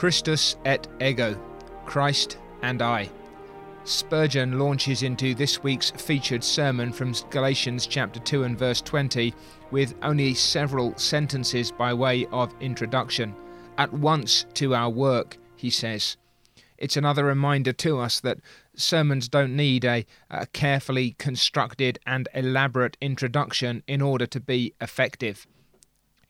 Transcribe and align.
Christus 0.00 0.56
et 0.64 0.88
Ego, 1.02 1.38
Christ 1.84 2.38
and 2.62 2.80
I. 2.80 3.10
Spurgeon 3.84 4.58
launches 4.58 5.02
into 5.02 5.34
this 5.34 5.62
week's 5.62 5.90
featured 5.90 6.42
sermon 6.42 6.90
from 6.90 7.12
Galatians 7.28 7.86
chapter 7.86 8.18
2 8.18 8.44
and 8.44 8.58
verse 8.58 8.80
20 8.80 9.34
with 9.70 9.94
only 10.00 10.32
several 10.32 10.96
sentences 10.96 11.70
by 11.70 11.92
way 11.92 12.24
of 12.32 12.54
introduction. 12.62 13.36
At 13.76 13.92
once 13.92 14.46
to 14.54 14.74
our 14.74 14.88
work, 14.88 15.36
he 15.56 15.68
says. 15.68 16.16
It's 16.78 16.96
another 16.96 17.26
reminder 17.26 17.74
to 17.74 17.98
us 17.98 18.20
that 18.20 18.38
sermons 18.74 19.28
don't 19.28 19.54
need 19.54 19.84
a, 19.84 20.06
a 20.30 20.46
carefully 20.46 21.14
constructed 21.18 21.98
and 22.06 22.26
elaborate 22.32 22.96
introduction 23.02 23.82
in 23.86 24.00
order 24.00 24.24
to 24.28 24.40
be 24.40 24.72
effective. 24.80 25.46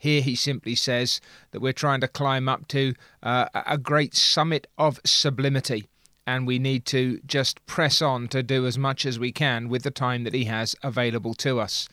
Here 0.01 0.23
he 0.23 0.35
simply 0.35 0.75
says 0.75 1.21
that 1.51 1.61
we're 1.61 1.75
trying 1.75 2.01
to 2.01 2.09
climb 2.09 2.49
up 2.49 2.67
to 2.69 2.95
uh, 3.23 3.51
a 3.67 3.77
great 3.77 4.15
summit 4.15 4.67
of 4.79 4.99
sublimity, 5.05 5.89
and 6.27 6.47
we 6.47 6.59
need 6.59 6.87
to 6.87 7.21
just 7.27 7.65
press 7.67 8.01
on 8.01 8.27
to 8.29 8.43
do 8.43 8.67
as 8.67 8.79
much 8.79 9.05
as 9.05 9.19
we 9.19 9.31
can 9.31 9.69
with 9.69 9.83
the 9.83 9.91
time 9.91 10.25
that 10.25 10.33
he 10.33 10.45
has 10.45 10.75
available 10.83 11.35
to 11.35 11.61
us. 11.61 11.87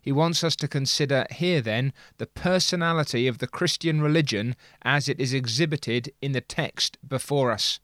He 0.00 0.12
wants 0.12 0.42
us 0.42 0.56
to 0.56 0.66
consider 0.66 1.26
here 1.30 1.60
then 1.60 1.92
the 2.16 2.26
personality 2.26 3.28
of 3.28 3.36
the 3.36 3.46
Christian 3.46 4.00
religion 4.00 4.56
as 4.80 5.06
it 5.06 5.20
is 5.20 5.34
exhibited 5.34 6.10
in 6.22 6.32
the 6.32 6.40
text 6.40 6.96
before 7.06 7.52
us. 7.52 7.80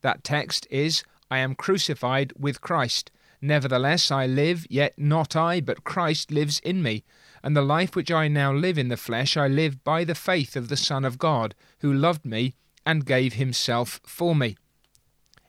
That 0.00 0.24
text 0.24 0.66
is, 0.68 1.04
I 1.30 1.38
am 1.38 1.54
crucified 1.54 2.32
with 2.36 2.60
Christ. 2.60 3.12
Nevertheless, 3.40 4.10
I 4.10 4.26
live, 4.26 4.66
yet 4.68 4.94
not 4.98 5.36
I, 5.36 5.60
but 5.60 5.84
Christ 5.84 6.32
lives 6.32 6.58
in 6.60 6.82
me. 6.82 7.04
And 7.46 7.56
the 7.56 7.62
life 7.62 7.94
which 7.94 8.10
I 8.10 8.26
now 8.26 8.52
live 8.52 8.76
in 8.76 8.88
the 8.88 8.96
flesh, 8.96 9.36
I 9.36 9.46
live 9.46 9.84
by 9.84 10.02
the 10.02 10.16
faith 10.16 10.56
of 10.56 10.68
the 10.68 10.76
Son 10.76 11.04
of 11.04 11.16
God, 11.16 11.54
who 11.78 11.92
loved 11.92 12.24
me 12.24 12.54
and 12.84 13.06
gave 13.06 13.34
himself 13.34 14.00
for 14.04 14.34
me. 14.34 14.56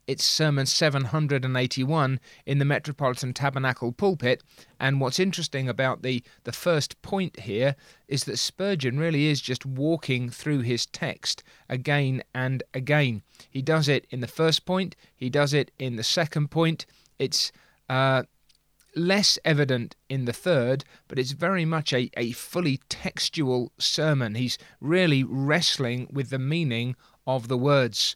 It's 0.05 0.23
Sermon 0.23 0.67
781 0.67 2.19
in 2.45 2.59
the 2.59 2.65
Metropolitan 2.65 3.33
Tabernacle 3.33 3.91
pulpit. 3.93 4.43
And 4.79 5.01
what's 5.01 5.19
interesting 5.19 5.67
about 5.67 6.03
the, 6.03 6.21
the 6.43 6.51
first 6.51 7.01
point 7.01 7.39
here 7.39 7.75
is 8.07 8.25
that 8.25 8.37
Spurgeon 8.37 8.99
really 8.99 9.25
is 9.25 9.41
just 9.41 9.65
walking 9.65 10.29
through 10.29 10.59
his 10.59 10.85
text 10.85 11.41
again 11.67 12.21
and 12.31 12.61
again. 12.75 13.23
He 13.49 13.63
does 13.63 13.87
it 13.87 14.05
in 14.11 14.19
the 14.19 14.27
first 14.27 14.67
point, 14.67 14.95
he 15.15 15.31
does 15.31 15.51
it 15.51 15.71
in 15.79 15.95
the 15.95 16.03
second 16.03 16.51
point. 16.51 16.85
It's 17.17 17.51
uh, 17.89 18.21
less 18.95 19.37
evident 19.43 19.95
in 20.09 20.25
the 20.25 20.33
third, 20.33 20.83
but 21.07 21.19
it's 21.19 21.31
very 21.31 21.65
much 21.65 21.93
a, 21.93 22.09
a 22.17 22.31
fully 22.31 22.79
textual 22.89 23.71
sermon. 23.77 24.35
He's 24.35 24.57
really 24.79 25.23
wrestling 25.23 26.07
with 26.11 26.29
the 26.29 26.39
meaning 26.39 26.95
of 27.25 27.47
the 27.47 27.57
words. 27.57 28.15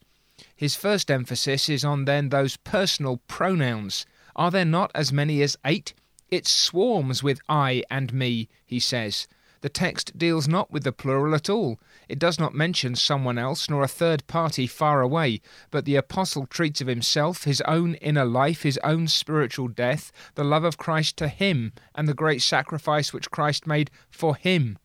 His 0.56 0.76
first 0.76 1.12
emphasis 1.12 1.70
is 1.70 1.86
on 1.86 2.06
then 2.06 2.30
those 2.30 2.58
personal 2.58 3.18
pronouns. 3.28 4.06
Are 4.36 4.52
there 4.52 4.66
not 4.66 4.92
as 4.96 5.12
many 5.14 5.42
as 5.42 5.58
eight? 5.66 5.94
It 6.30 6.48
swarms 6.48 7.22
with 7.22 7.42
I 7.50 7.84
and 7.92 8.14
me, 8.14 8.48
he 8.66 8.80
says. 8.80 9.28
The 9.62 9.70
text 9.70 10.18
deals 10.18 10.48
not 10.48 10.72
with 10.72 10.84
the 10.84 10.92
plural 10.92 11.36
at 11.36 11.50
all. 11.50 11.80
It 12.10 12.18
does 12.18 12.40
not 12.40 12.56
mention 12.56 12.96
someone 12.96 13.38
else 13.38 13.70
nor 13.70 13.84
a 13.84 13.88
third 13.88 14.26
party 14.26 14.66
far 14.66 15.02
away, 15.02 15.40
but 15.70 15.86
the 15.86 15.96
apostle 15.96 16.48
treats 16.48 16.82
of 16.82 16.88
himself, 16.88 17.44
his 17.44 17.62
own 17.62 17.94
inner 17.96 18.26
life, 18.26 18.64
his 18.64 18.80
own 18.84 19.08
spiritual 19.08 19.68
death, 19.68 20.12
the 20.34 20.44
love 20.44 20.64
of 20.64 20.78
Christ 20.78 21.16
to 21.18 21.28
him, 21.28 21.74
and 21.94 22.08
the 22.08 22.16
great 22.16 22.42
sacrifice 22.42 23.14
which 23.14 23.30
Christ 23.30 23.68
made 23.68 23.92
for 24.10 24.36
him. 24.36 24.80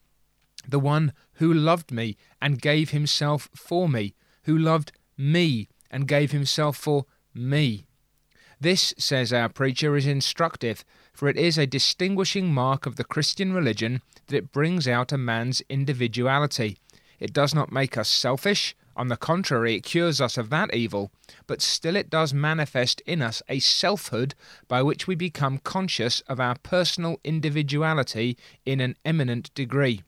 The 0.69 0.81
one 0.81 1.15
who 1.35 1.53
loved 1.53 1.91
me 1.91 2.19
and 2.41 2.61
gave 2.61 2.91
himself 2.91 3.49
for 3.55 3.89
me, 3.89 4.15
who 4.45 4.59
loved 4.59 4.93
me 5.17 5.69
and 5.91 6.07
gave 6.07 6.33
himself 6.33 6.77
for 6.77 7.07
me. 7.33 7.87
This, 8.61 8.95
says 8.99 9.33
our 9.33 9.49
preacher, 9.49 9.97
is 9.97 10.07
instructive, 10.07 10.85
for 11.13 11.29
it 11.29 11.37
is 11.37 11.57
a 11.57 11.67
distinguishing 11.67 12.53
mark 12.53 12.85
of 12.85 12.97
the 12.97 13.05
Christian 13.05 13.53
religion 13.53 14.03
that 14.27 14.37
it 14.37 14.53
brings 14.53 14.87
out 14.89 15.13
a 15.13 15.19
man's 15.19 15.63
individuality. 15.69 16.79
It 17.19 17.33
does 17.33 17.55
not 17.55 17.73
make 17.73 17.97
us 17.97 18.09
selfish, 18.09 18.77
on 18.97 19.09
the 19.09 19.17
contrary, 19.17 19.75
it 19.75 19.83
cures 19.83 20.21
us 20.21 20.39
of 20.39 20.49
that 20.51 20.75
evil, 20.75 21.11
but 21.47 21.61
still 21.61 21.97
it 21.97 22.09
does 22.09 22.33
manifest 22.33 23.03
in 23.03 23.21
us 23.21 23.43
a 23.49 23.59
selfhood 23.59 24.35
by 24.69 24.83
which 24.83 25.07
we 25.07 25.15
become 25.15 25.59
conscious 25.59 26.23
of 26.23 26.41
our 26.41 26.57
personal 26.63 27.21
individuality 27.23 28.39
in 28.65 28.81
an 28.81 28.97
eminent 29.05 29.53
degree. 29.55 30.03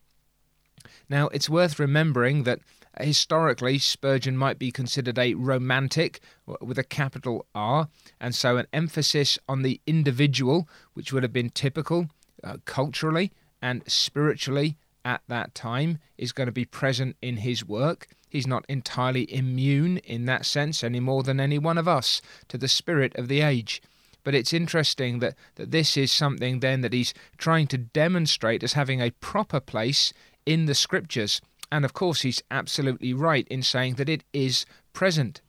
Now, 1.08 1.28
it's 1.28 1.50
worth 1.50 1.78
remembering 1.78 2.44
that 2.44 2.60
historically, 2.98 3.78
Spurgeon 3.78 4.36
might 4.38 4.58
be 4.58 4.72
considered 4.72 5.18
a 5.18 5.34
romantic 5.34 6.20
with 6.60 6.78
a 6.78 6.84
capital 6.84 7.46
R, 7.54 7.88
and 8.18 8.34
so 8.34 8.56
an 8.56 8.66
emphasis 8.72 9.38
on 9.48 9.62
the 9.62 9.80
individual, 9.86 10.66
which 10.94 11.12
would 11.12 11.22
have 11.22 11.32
been 11.32 11.50
typical 11.50 12.08
uh, 12.42 12.56
culturally 12.64 13.32
and 13.60 13.82
spiritually 13.86 14.76
at 15.04 15.22
that 15.28 15.54
time, 15.54 15.98
is 16.18 16.32
going 16.32 16.46
to 16.46 16.52
be 16.52 16.64
present 16.64 17.16
in 17.22 17.38
his 17.38 17.64
work. 17.64 18.08
He's 18.28 18.46
not 18.46 18.66
entirely 18.68 19.32
immune 19.32 19.98
in 19.98 20.26
that 20.26 20.44
sense 20.44 20.84
any 20.84 21.00
more 21.00 21.22
than 21.22 21.40
any 21.40 21.58
one 21.58 21.78
of 21.78 21.88
us 21.88 22.20
to 22.48 22.58
the 22.58 22.68
spirit 22.68 23.14
of 23.16 23.28
the 23.28 23.40
age. 23.40 23.80
But 24.22 24.34
it's 24.34 24.52
interesting 24.52 25.20
that, 25.20 25.34
that 25.54 25.70
this 25.70 25.96
is 25.96 26.12
something 26.12 26.60
then 26.60 26.82
that 26.82 26.92
he's 26.92 27.14
trying 27.38 27.68
to 27.68 27.78
demonstrate 27.78 28.62
as 28.62 28.74
having 28.74 29.00
a 29.00 29.12
proper 29.12 29.60
place 29.60 30.12
in 30.44 30.66
the 30.66 30.74
scriptures. 30.74 31.40
And 31.72 31.84
of 31.84 31.94
course, 31.94 32.20
he's 32.20 32.42
absolutely 32.50 33.14
right 33.14 33.48
in 33.48 33.62
saying 33.62 33.94
that 33.94 34.08
it 34.08 34.24
is 34.32 34.66
present. 34.92 35.40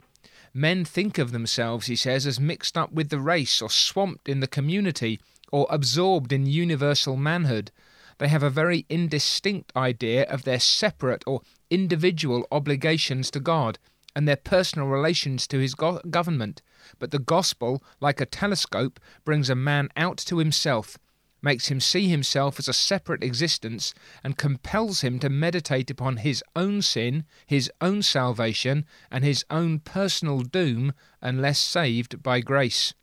Men 0.54 0.86
think 0.86 1.18
of 1.18 1.32
themselves, 1.32 1.88
he 1.88 1.96
says, 1.96 2.26
as 2.26 2.40
mixed 2.40 2.78
up 2.78 2.92
with 2.92 3.10
the 3.10 3.20
race, 3.20 3.62
or 3.62 3.70
swamped 3.70 4.30
in 4.30 4.40
the 4.40 4.48
community, 4.48 5.20
or 5.52 5.68
absorbed 5.70 6.32
in 6.32 6.46
universal 6.46 7.18
manhood. 7.18 7.72
They 8.20 8.28
have 8.28 8.44
a 8.44 8.50
very 8.50 8.86
indistinct 8.90 9.72
idea 9.76 10.24
of 10.24 10.44
their 10.44 10.60
separate 10.60 11.24
or 11.26 11.42
individual 11.70 12.48
obligations 12.52 13.32
to 13.32 13.40
God 13.40 13.80
and 14.16 14.28
their 14.28 14.36
personal 14.36 14.88
relations 14.88 15.48
to 15.48 15.60
his 15.60 15.74
go- 15.74 16.02
government. 16.10 16.62
But 17.00 17.12
the 17.12 17.20
gospel, 17.20 17.84
like 18.00 18.22
a 18.22 18.26
telescope, 18.26 19.00
brings 19.26 19.50
a 19.50 19.56
man 19.56 19.90
out 19.96 20.18
to 20.18 20.38
himself 20.38 20.98
makes 21.42 21.68
him 21.68 21.80
see 21.80 22.08
himself 22.08 22.60
as 22.60 22.68
a 22.68 22.74
separate 22.74 23.24
existence, 23.24 23.94
and 24.24 24.38
compels 24.38 25.02
him 25.02 25.20
to 25.20 25.30
meditate 25.30 25.90
upon 25.90 26.18
his 26.18 26.44
own 26.56 26.82
sin, 26.82 27.24
his 27.46 27.72
own 27.82 28.02
salvation, 28.02 28.86
and 29.12 29.24
his 29.24 29.46
own 29.50 29.80
personal 29.80 30.42
doom 30.42 30.94
unless 31.22 31.60
saved 31.60 32.22
by 32.22 32.42
grace. 32.42 32.94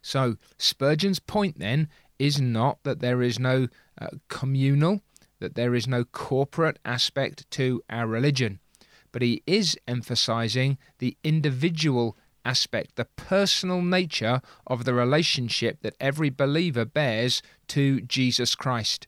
So, 0.00 0.36
Spurgeon's 0.58 1.18
point 1.18 1.58
then 1.58 1.88
is 2.18 2.40
not 2.40 2.78
that 2.84 3.00
there 3.00 3.22
is 3.22 3.38
no 3.38 3.68
uh, 4.00 4.08
communal, 4.28 5.00
that 5.40 5.54
there 5.54 5.74
is 5.74 5.86
no 5.86 6.04
corporate 6.04 6.78
aspect 6.84 7.50
to 7.52 7.82
our 7.90 8.06
religion, 8.06 8.60
but 9.12 9.22
he 9.22 9.42
is 9.46 9.78
emphasizing 9.86 10.78
the 10.98 11.16
individual 11.22 12.16
aspect, 12.44 12.96
the 12.96 13.06
personal 13.16 13.80
nature 13.80 14.42
of 14.66 14.84
the 14.84 14.94
relationship 14.94 15.80
that 15.82 15.96
every 16.00 16.30
believer 16.30 16.84
bears 16.84 17.42
to 17.68 18.00
Jesus 18.02 18.54
Christ. 18.54 19.06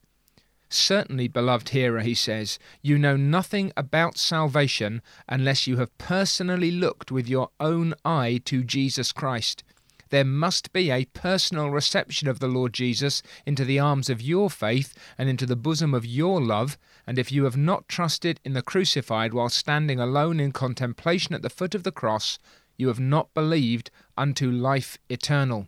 Certainly, 0.69 1.29
beloved 1.29 1.69
hearer, 1.69 2.01
he 2.01 2.15
says, 2.15 2.59
you 2.83 2.99
know 2.99 3.17
nothing 3.17 3.73
about 3.77 4.19
salvation 4.19 5.01
unless 5.29 5.67
you 5.67 5.77
have 5.77 5.97
personally 5.97 6.73
looked 6.73 7.13
with 7.13 7.29
your 7.29 7.51
own 7.61 7.95
eye 8.05 8.41
to 8.47 8.65
Jesus 8.65 9.13
Christ. 9.13 9.63
There 10.11 10.25
must 10.25 10.73
be 10.73 10.91
a 10.91 11.07
personal 11.07 11.71
reception 11.71 12.29
of 12.29 12.39
the 12.39 12.49
Lord 12.49 12.73
Jesus 12.73 13.23
into 13.45 13.65
the 13.65 13.79
arms 13.79 14.09
of 14.09 14.23
your 14.23 14.49
faith 14.49 14.95
and 15.19 15.29
into 15.29 15.47
the 15.47 15.57
bosom 15.57 15.95
of 15.95 16.07
your 16.07 16.41
love, 16.41 16.79
and 17.07 17.19
if 17.19 17.33
you 17.33 17.45
have 17.45 17.57
not 17.57 17.89
trusted 17.89 18.41
in 18.45 18.53
the 18.53 18.63
crucified 18.63 19.35
while 19.35 19.49
standing 19.49 19.99
alone 19.99 20.39
in 20.39 20.53
contemplation 20.53 21.35
at 21.35 21.43
the 21.43 21.51
foot 21.51 21.75
of 21.75 21.83
the 21.83 21.93
cross, 21.93 22.39
you 22.77 22.89
have 22.89 23.01
not 23.01 23.35
believed 23.35 23.91
unto 24.17 24.51
life 24.51 24.99
eternal. 25.09 25.67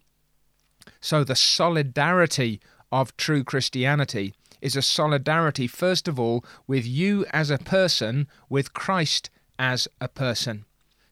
So 1.01 1.25
the 1.25 1.37
solidarity 1.37 2.61
of 2.93 3.17
true 3.17 3.45
Christianity 3.45 4.35
is 4.61 4.77
a 4.77 4.83
solidarity, 4.83 5.67
first 5.67 6.09
of 6.09 6.19
all, 6.19 6.45
with 6.67 6.87
you 6.87 7.25
as 7.31 7.51
a 7.51 7.59
person, 7.59 8.27
with 8.49 8.73
Christ 8.73 9.31
as 9.59 9.89
a 10.01 10.09
person. 10.09 10.65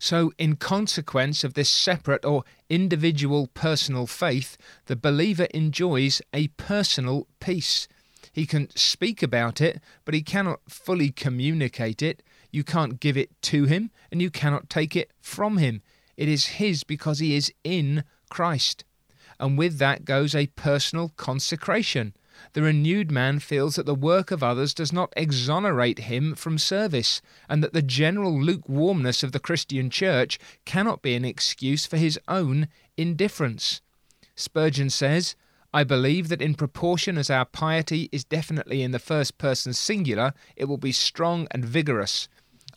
So, 0.07 0.31
in 0.39 0.55
consequence 0.55 1.43
of 1.43 1.55
this 1.55 1.69
separate 1.69 2.25
or 2.25 2.45
individual 2.71 3.49
personal 3.49 4.07
faith, 4.07 4.57
the 4.85 4.95
believer 4.95 5.49
enjoys 5.53 6.23
a 6.33 6.47
personal 6.47 7.27
peace. 7.41 7.89
He 8.33 8.47
can 8.47 8.69
speak 8.77 9.21
about 9.21 9.61
it, 9.61 9.81
but 10.05 10.15
he 10.15 10.23
cannot 10.23 10.61
fully 10.69 11.11
communicate 11.11 12.03
it. 12.03 12.23
You 12.53 12.63
can't 12.63 13.01
give 13.01 13.17
it 13.17 13.31
to 13.51 13.65
him, 13.65 13.91
and 14.13 14.23
you 14.23 14.31
cannot 14.31 14.71
take 14.71 14.95
it 14.95 15.11
from 15.21 15.57
him. 15.57 15.83
It 16.17 16.29
is 16.29 16.61
his 16.63 16.85
because 16.85 17.19
he 17.19 17.35
is 17.35 17.53
in 17.65 18.05
Christ. 18.31 18.85
And 19.41 19.59
with 19.59 19.79
that 19.79 20.05
goes 20.05 20.37
a 20.37 20.47
personal 20.47 21.15
consecration. 21.17 22.15
The 22.53 22.63
renewed 22.63 23.11
man 23.11 23.39
feels 23.39 23.77
that 23.77 23.87
the 23.87 23.95
work 23.95 24.31
of 24.31 24.43
others 24.43 24.75
does 24.75 24.93
not 24.93 25.13
exonerate 25.17 26.01
him 26.01 26.35
from 26.35 26.59
service, 26.59 27.23
and 27.49 27.63
that 27.63 27.73
the 27.73 27.83
general 27.83 28.41
lukewarmness 28.41 29.23
of 29.23 29.33
the 29.33 29.41
Christian 29.41 29.91
church 29.91 30.39
cannot 30.65 31.03
be 31.03 31.15
an 31.15 31.25
excuse 31.25 31.87
for 31.87 31.97
his 31.97 32.19
own 32.29 32.69
indifference. 32.97 33.81
Spurgeon 34.35 34.91
says, 34.91 35.35
I 35.73 35.85
believe 35.85 36.29
that 36.29 36.41
in 36.41 36.55
proportion 36.55 37.19
as 37.19 37.29
our 37.29 37.45
piety 37.45 38.09
is 38.13 38.25
definitely 38.25 38.83
in 38.83 38.93
the 38.93 38.99
first 38.99 39.37
person 39.37 39.73
singular, 39.73 40.33
it 40.57 40.67
will 40.67 40.79
be 40.79 40.93
strong 40.93 41.47
and 41.51 41.65
vigorous. 41.65 42.29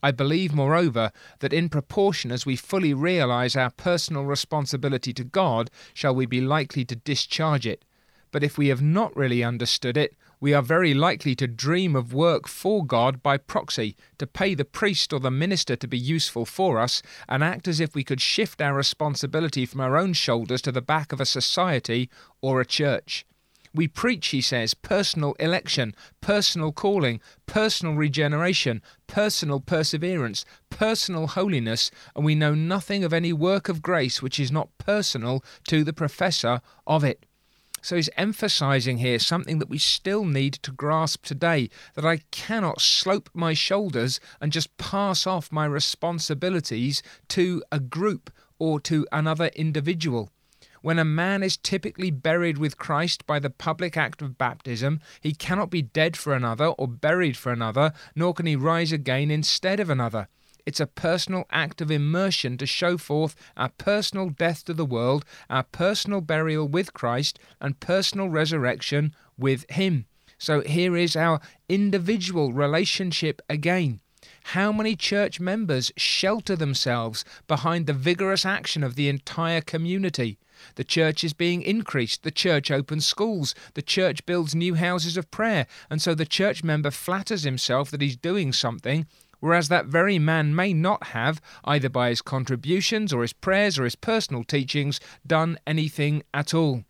I 0.02 0.12
believe, 0.12 0.54
moreover, 0.54 1.12
that 1.40 1.54
in 1.54 1.70
proportion 1.70 2.32
as 2.32 2.46
we 2.46 2.56
fully 2.56 2.94
realize 2.94 3.56
our 3.56 3.70
personal 3.70 4.24
responsibility 4.24 5.14
to 5.14 5.24
God, 5.24 5.70
shall 5.94 6.16
we 6.16 6.26
be 6.26 6.42
likely 6.42 6.86
to 6.86 6.96
discharge 6.96 7.68
it. 7.68 7.84
But 8.32 8.44
if 8.44 8.58
we 8.58 8.68
have 8.68 8.82
not 8.82 9.16
really 9.16 9.44
understood 9.44 9.98
it, 9.98 10.16
we 10.40 10.54
are 10.54 10.62
very 10.62 10.94
likely 10.94 11.36
to 11.36 11.48
dream 11.48 11.96
of 11.96 12.14
work 12.14 12.48
for 12.48 12.86
God 12.86 13.22
by 13.22 13.38
proxy, 13.38 13.96
to 14.20 14.28
pay 14.28 14.54
the 14.54 14.66
priest 14.66 15.12
or 15.12 15.20
the 15.20 15.32
minister 15.32 15.76
to 15.76 15.88
be 15.88 15.98
useful 15.98 16.46
for 16.46 16.80
us, 16.80 17.02
and 17.28 17.44
act 17.44 17.68
as 17.68 17.80
if 17.80 17.94
we 17.94 18.04
could 18.04 18.22
shift 18.22 18.62
our 18.62 18.74
responsibility 18.74 19.66
from 19.66 19.82
our 19.82 19.98
own 19.98 20.14
shoulders 20.14 20.62
to 20.62 20.72
the 20.72 20.82
back 20.82 21.12
of 21.12 21.20
a 21.20 21.26
society 21.26 22.10
or 22.42 22.62
a 22.62 22.66
church. 22.66 23.26
We 23.74 23.88
preach, 23.88 24.30
he 24.30 24.42
says, 24.42 24.74
personal 24.74 25.34
election, 25.34 25.94
personal 26.22 26.72
calling, 26.72 27.22
personal 27.46 27.94
regeneration, 27.94 28.82
personal 29.06 29.60
perseverance, 29.60 30.44
personal 30.72 31.28
holiness, 31.28 31.92
and 32.16 32.26
we 32.26 32.34
know 32.34 32.56
nothing 32.56 33.04
of 33.04 33.14
any 33.14 33.32
work 33.32 33.70
of 33.70 33.84
grace 33.84 34.22
which 34.22 34.40
is 34.40 34.52
not 34.52 34.76
personal 34.80 35.44
to 35.68 35.84
the 35.84 35.94
professor 35.94 36.62
of 36.88 37.04
it. 37.04 37.26
So 37.82 37.96
he's 37.96 38.10
emphasizing 38.18 38.98
here 38.98 39.20
something 39.20 39.60
that 39.60 39.70
we 39.70 39.78
still 39.78 40.26
need 40.26 40.54
to 40.54 40.72
grasp 40.72 41.26
today 41.26 41.70
that 41.96 42.06
I 42.06 42.18
cannot 42.32 42.82
slope 42.82 43.30
my 43.34 43.54
shoulders 43.54 44.20
and 44.42 44.52
just 44.52 44.78
pass 44.78 45.26
off 45.26 45.52
my 45.52 45.66
responsibilities 45.66 47.02
to 47.30 47.64
a 47.72 47.80
group 47.80 48.32
or 48.58 48.80
to 48.82 49.08
another 49.12 49.48
individual. 49.56 50.30
When 50.82 51.00
a 51.00 51.06
man 51.06 51.44
is 51.44 51.58
typically 51.58 52.10
buried 52.10 52.58
with 52.58 52.78
Christ 52.78 53.26
by 53.26 53.40
the 53.40 53.50
public 53.50 53.98
act 53.98 54.22
of 54.22 54.38
baptism, 54.38 55.02
he 55.20 55.34
cannot 55.34 55.70
be 55.70 55.82
dead 55.82 56.16
for 56.16 56.34
another 56.34 56.68
or 56.68 56.88
buried 56.88 57.36
for 57.36 57.52
another, 57.52 57.92
nor 58.16 58.34
can 58.34 58.46
he 58.46 58.56
rise 58.56 58.94
again 58.94 59.30
instead 59.30 59.80
of 59.82 59.90
another. 59.90 60.30
It's 60.66 60.80
a 60.80 60.88
personal 60.88 61.46
act 61.52 61.82
of 61.82 61.92
immersion 61.92 62.58
to 62.58 62.66
show 62.66 62.98
forth 62.98 63.36
our 63.58 63.70
personal 63.70 64.30
death 64.30 64.66
to 64.66 64.74
the 64.74 64.86
world, 64.86 65.26
our 65.50 65.64
personal 65.64 66.22
burial 66.22 66.68
with 66.68 66.94
Christ, 66.94 67.40
and 67.60 67.80
personal 67.80 68.30
resurrection 68.30 69.16
with 69.38 69.70
Him. 69.72 70.06
So 70.38 70.62
here 70.62 70.96
is 70.96 71.16
our 71.16 71.42
individual 71.68 72.54
relationship 72.54 73.42
again. 73.50 74.00
How 74.44 74.72
many 74.72 74.96
church 74.96 75.40
members 75.40 75.92
shelter 75.98 76.56
themselves 76.56 77.24
behind 77.48 77.86
the 77.86 77.94
vigorous 77.94 78.46
action 78.46 78.84
of 78.84 78.96
the 78.96 79.10
entire 79.10 79.62
community? 79.62 80.38
The 80.76 80.84
church 80.84 81.24
is 81.24 81.34
being 81.34 81.62
increased. 81.62 82.24
The 82.24 82.32
church 82.32 82.72
opens 82.72 83.06
schools. 83.06 83.56
The 83.76 83.82
church 83.82 84.26
builds 84.26 84.56
new 84.56 84.76
houses 84.76 85.18
of 85.18 85.32
prayer. 85.32 85.68
And 85.90 86.02
so 86.02 86.14
the 86.14 86.26
church 86.26 86.64
member 86.64 86.92
flatters 86.92 87.44
himself 87.44 87.92
that 87.92 88.02
he's 88.02 88.18
doing 88.18 88.52
something 88.52 89.06
whereas 89.40 89.70
that 89.70 89.86
very 89.86 90.20
man 90.20 90.56
may 90.56 90.74
not 90.74 91.08
have, 91.08 91.42
either 91.64 91.90
by 91.90 92.10
his 92.10 92.22
contributions 92.22 93.14
or 93.14 93.22
his 93.22 93.34
prayers 93.34 93.80
or 93.80 93.84
his 93.84 93.96
personal 93.96 94.44
teachings, 94.44 95.00
done 95.26 95.58
anything 95.66 96.24
at 96.34 96.54
all. 96.54 96.84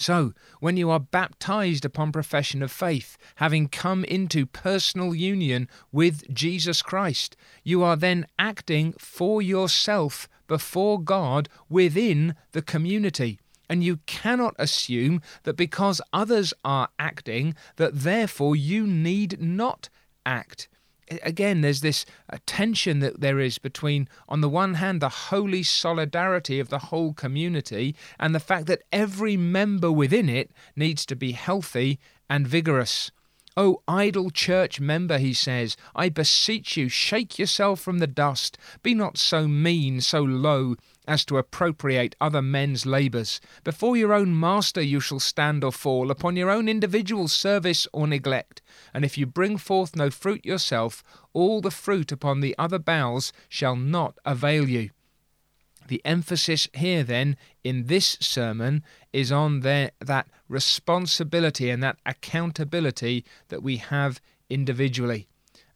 So, 0.00 0.32
when 0.60 0.76
you 0.76 0.90
are 0.90 1.00
baptized 1.00 1.84
upon 1.84 2.12
profession 2.12 2.62
of 2.62 2.70
faith, 2.70 3.18
having 3.36 3.66
come 3.66 4.04
into 4.04 4.46
personal 4.46 5.12
union 5.12 5.68
with 5.90 6.32
Jesus 6.32 6.82
Christ, 6.82 7.36
you 7.64 7.82
are 7.82 7.96
then 7.96 8.24
acting 8.38 8.92
for 8.92 9.42
yourself 9.42 10.28
before 10.46 11.00
God 11.00 11.48
within 11.68 12.36
the 12.52 12.62
community. 12.62 13.40
And 13.68 13.82
you 13.82 13.98
cannot 14.06 14.54
assume 14.56 15.20
that 15.42 15.56
because 15.56 16.00
others 16.12 16.54
are 16.64 16.88
acting, 17.00 17.56
that 17.74 18.00
therefore 18.00 18.54
you 18.54 18.86
need 18.86 19.40
not 19.42 19.88
act 20.24 20.68
again, 21.22 21.60
there's 21.60 21.80
this 21.80 22.04
uh, 22.30 22.38
tension 22.46 23.00
that 23.00 23.20
there 23.20 23.40
is 23.40 23.58
between, 23.58 24.08
on 24.28 24.40
the 24.40 24.48
one 24.48 24.74
hand, 24.74 25.00
the 25.00 25.08
holy 25.08 25.62
solidarity 25.62 26.60
of 26.60 26.68
the 26.68 26.78
whole 26.78 27.12
community 27.12 27.94
and 28.18 28.34
the 28.34 28.40
fact 28.40 28.66
that 28.66 28.82
every 28.92 29.36
member 29.36 29.90
within 29.90 30.28
it 30.28 30.50
needs 30.76 31.04
to 31.06 31.16
be 31.16 31.32
healthy 31.32 31.98
and 32.28 32.46
vigorous. 32.46 33.10
O 33.56 33.82
idle 33.88 34.30
church 34.30 34.78
member, 34.78 35.18
he 35.18 35.34
says, 35.34 35.76
I 35.94 36.10
beseech 36.10 36.76
you, 36.76 36.88
shake 36.88 37.38
yourself 37.40 37.80
from 37.80 37.98
the 37.98 38.06
dust. 38.06 38.56
Be 38.84 38.94
not 38.94 39.18
so 39.18 39.48
mean, 39.48 40.00
so 40.00 40.22
low, 40.22 40.76
as 41.08 41.24
to 41.24 41.38
appropriate 41.38 42.14
other 42.20 42.42
men's 42.42 42.84
labours. 42.84 43.40
Before 43.64 43.96
your 43.96 44.12
own 44.12 44.38
master 44.38 44.82
you 44.82 45.00
shall 45.00 45.18
stand 45.18 45.64
or 45.64 45.72
fall, 45.72 46.10
upon 46.10 46.36
your 46.36 46.50
own 46.50 46.68
individual 46.68 47.26
service 47.26 47.88
or 47.92 48.06
neglect. 48.06 48.60
And 48.92 49.04
if 49.04 49.16
you 49.16 49.26
bring 49.26 49.56
forth 49.56 49.96
no 49.96 50.10
fruit 50.10 50.44
yourself, 50.44 51.02
all 51.32 51.62
the 51.62 51.70
fruit 51.70 52.12
upon 52.12 52.40
the 52.40 52.54
other 52.58 52.78
boughs 52.78 53.32
shall 53.48 53.74
not 53.74 54.18
avail 54.26 54.68
you. 54.68 54.90
The 55.88 56.02
emphasis 56.04 56.68
here, 56.74 57.02
then, 57.02 57.38
in 57.64 57.86
this 57.86 58.18
sermon 58.20 58.84
is 59.10 59.32
on 59.32 59.60
their, 59.60 59.92
that 60.00 60.28
responsibility 60.46 61.70
and 61.70 61.82
that 61.82 61.96
accountability 62.04 63.24
that 63.48 63.62
we 63.62 63.78
have 63.78 64.20
individually. 64.50 65.26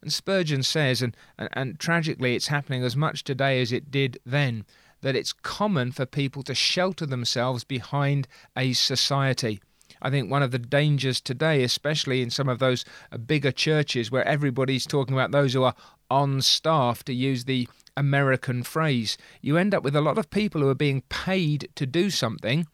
And 0.03 0.13
Spurgeon 0.13 0.61
says, 0.61 1.01
and, 1.01 1.17
and, 1.39 1.49
and 1.53 1.79
tragically 1.79 2.35
it's 2.35 2.47
happening 2.49 2.83
as 2.83 2.95
much 2.95 3.23
today 3.23 3.59
as 3.61 3.71
it 3.71 3.89
did 3.89 4.19
then, 4.25 4.65
that 5.03 5.15
it's 5.15 5.31
common 5.31 5.91
for 5.91 6.05
people 6.05 6.43
to 6.43 6.55
shelter 6.55 7.05
themselves 7.05 7.63
behind 7.63 8.27
a 8.57 8.73
society. 8.73 9.61
I 10.01 10.09
think 10.09 10.29
one 10.29 10.43
of 10.43 10.51
the 10.51 10.59
dangers 10.59 11.21
today, 11.21 11.63
especially 11.63 12.21
in 12.21 12.29
some 12.29 12.49
of 12.49 12.59
those 12.59 12.83
uh, 13.11 13.17
bigger 13.17 13.51
churches 13.51 14.11
where 14.11 14.27
everybody's 14.27 14.85
talking 14.85 15.13
about 15.13 15.31
those 15.31 15.53
who 15.53 15.63
are 15.63 15.75
on 16.09 16.41
staff, 16.41 17.03
to 17.03 17.13
use 17.13 17.45
the 17.45 17.67
American 17.95 18.63
phrase, 18.63 19.17
you 19.41 19.57
end 19.57 19.73
up 19.73 19.83
with 19.83 19.95
a 19.95 20.01
lot 20.01 20.17
of 20.17 20.29
people 20.29 20.61
who 20.61 20.69
are 20.69 20.75
being 20.75 21.03
paid 21.09 21.69
to 21.75 21.85
do 21.85 22.09
something. 22.09 22.67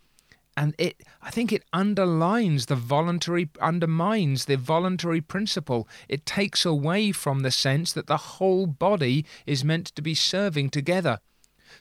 And 0.58 0.76
it, 0.78 1.04
I 1.22 1.30
think 1.30 1.54
it 1.54 1.64
underlines 1.72 2.66
the 2.66 2.76
voluntary, 2.76 3.50
undermines 3.62 4.45
the 4.45 4.57
voluntary 4.57 5.21
principle. 5.21 5.88
It 6.09 6.26
takes 6.26 6.66
away 6.66 7.12
from 7.12 7.42
the 7.42 7.52
sense 7.52 7.94
that 7.94 8.07
the 8.07 8.18
whole 8.18 8.66
body 8.66 9.26
is 9.45 9.64
meant 9.64 9.88
to 9.95 10.02
be 10.02 10.16
serving 10.16 10.71
together. 10.71 11.19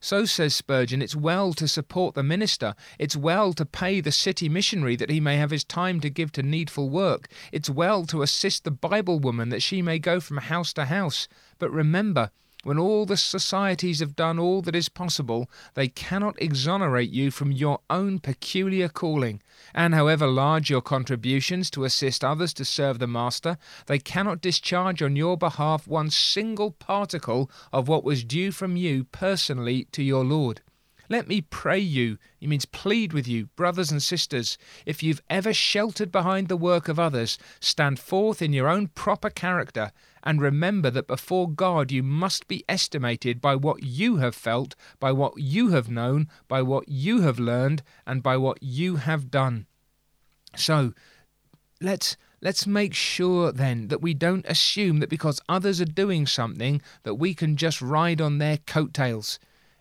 So 0.01 0.25
says 0.25 0.55
Spurgeon, 0.55 1.03
it's 1.03 1.17
well 1.17 1.53
to 1.55 1.67
support 1.67 2.15
the 2.15 2.23
minister. 2.23 2.75
It's 2.99 3.17
well 3.17 3.53
to 3.55 3.65
pay 3.65 4.01
the 4.01 4.13
city 4.13 4.49
missionary 4.49 4.97
that 4.97 5.11
he 5.11 5.21
may 5.21 5.37
have 5.37 5.51
his 5.51 5.65
time 5.65 6.01
to 6.01 6.11
give 6.11 6.33
to 6.33 6.43
needful 6.43 6.91
work. 6.91 7.29
It's 7.53 7.71
well 7.71 8.05
to 8.07 8.23
assist 8.23 8.65
the 8.65 8.71
Bible 8.71 9.19
woman 9.19 9.49
that 9.49 9.63
she 9.63 9.83
may 9.83 9.99
go 9.99 10.21
from 10.21 10.39
house 10.39 10.73
to 10.75 10.87
house. 10.87 11.29
But 11.59 11.71
remember, 11.71 12.31
when 12.65 12.79
all 12.79 13.07
the 13.07 13.17
societies 13.17 14.01
have 14.01 14.17
done 14.17 14.39
all 14.39 14.63
that 14.63 14.75
is 14.75 14.89
possible, 14.89 15.49
they 15.75 15.87
cannot 15.87 16.41
exonerate 16.43 17.11
you 17.11 17.31
from 17.31 17.53
your 17.53 17.81
own 17.89 18.19
peculiar 18.19 18.89
calling. 18.89 19.41
And 19.75 19.95
however 19.95 20.27
large 20.27 20.69
your 20.69 20.83
contributions 20.83 21.71
to 21.71 21.85
assist 21.85 22.25
others 22.25 22.53
to 22.55 22.65
serve 22.65 22.99
the 22.99 23.07
Master, 23.07 23.59
they 23.87 24.01
cannot 24.01 24.41
discharge 24.41 25.03
on 25.03 25.15
your 25.15 25.37
behalf 25.37 25.87
one 25.87 26.11
single 26.11 26.73
particle 26.73 27.49
of 27.73 27.87
what 27.87 28.03
was 28.03 28.25
due 28.25 28.51
from 28.51 28.77
you 28.77 29.05
personally 29.05 29.87
to 29.93 30.03
your 30.03 30.25
Lord. 30.25 30.61
Let 31.11 31.27
me 31.27 31.41
pray 31.41 31.79
you, 31.79 32.19
he 32.37 32.47
means 32.47 32.67
plead 32.67 33.15
with 33.15 33.27
you, 33.27 33.47
brothers 33.57 33.91
and 33.91 34.03
sisters, 34.03 34.59
if 34.85 35.03
you've 35.03 35.23
ever 35.31 35.55
sheltered 35.55 36.13
behind 36.13 36.49
the 36.49 36.57
work 36.57 36.87
of 36.87 36.99
others, 36.99 37.39
stand 37.61 37.99
forth 37.99 38.43
in 38.43 38.53
your 38.53 38.69
own 38.69 38.89
proper 38.89 39.31
character, 39.31 39.91
and 40.23 40.43
remember 40.43 40.91
that 40.91 41.07
before 41.07 41.49
God 41.49 41.91
you 41.91 42.03
must 42.03 42.47
be 42.47 42.63
estimated 42.69 43.41
by 43.41 43.57
what 43.57 43.83
you 43.83 44.17
have 44.17 44.35
felt, 44.35 44.75
by 45.01 45.11
what 45.13 45.39
you 45.39 45.71
have 45.71 45.89
known, 45.89 46.29
by 46.47 46.61
what 46.61 46.91
you 46.91 47.23
have 47.23 47.39
learned, 47.39 47.83
and 48.07 48.23
by 48.23 48.37
what 48.37 48.63
you 48.63 48.97
have 48.97 49.31
done. 49.31 49.67
So, 50.57 50.93
let's 51.81 52.19
let's 52.43 52.67
make 52.67 52.93
sure 52.93 53.51
then 53.51 53.89
that 53.89 54.03
we 54.03 54.13
don't 54.13 54.47
assume 54.47 54.99
that 54.99 55.09
because 55.09 55.41
others 55.49 55.81
are 55.81 55.87
doing 55.87 56.27
something 56.27 56.83
that 57.05 57.15
we 57.15 57.33
can 57.33 57.57
just 57.57 57.81
ride 57.81 58.21
on 58.21 58.37
their 58.37 58.59
coattails. 58.59 59.39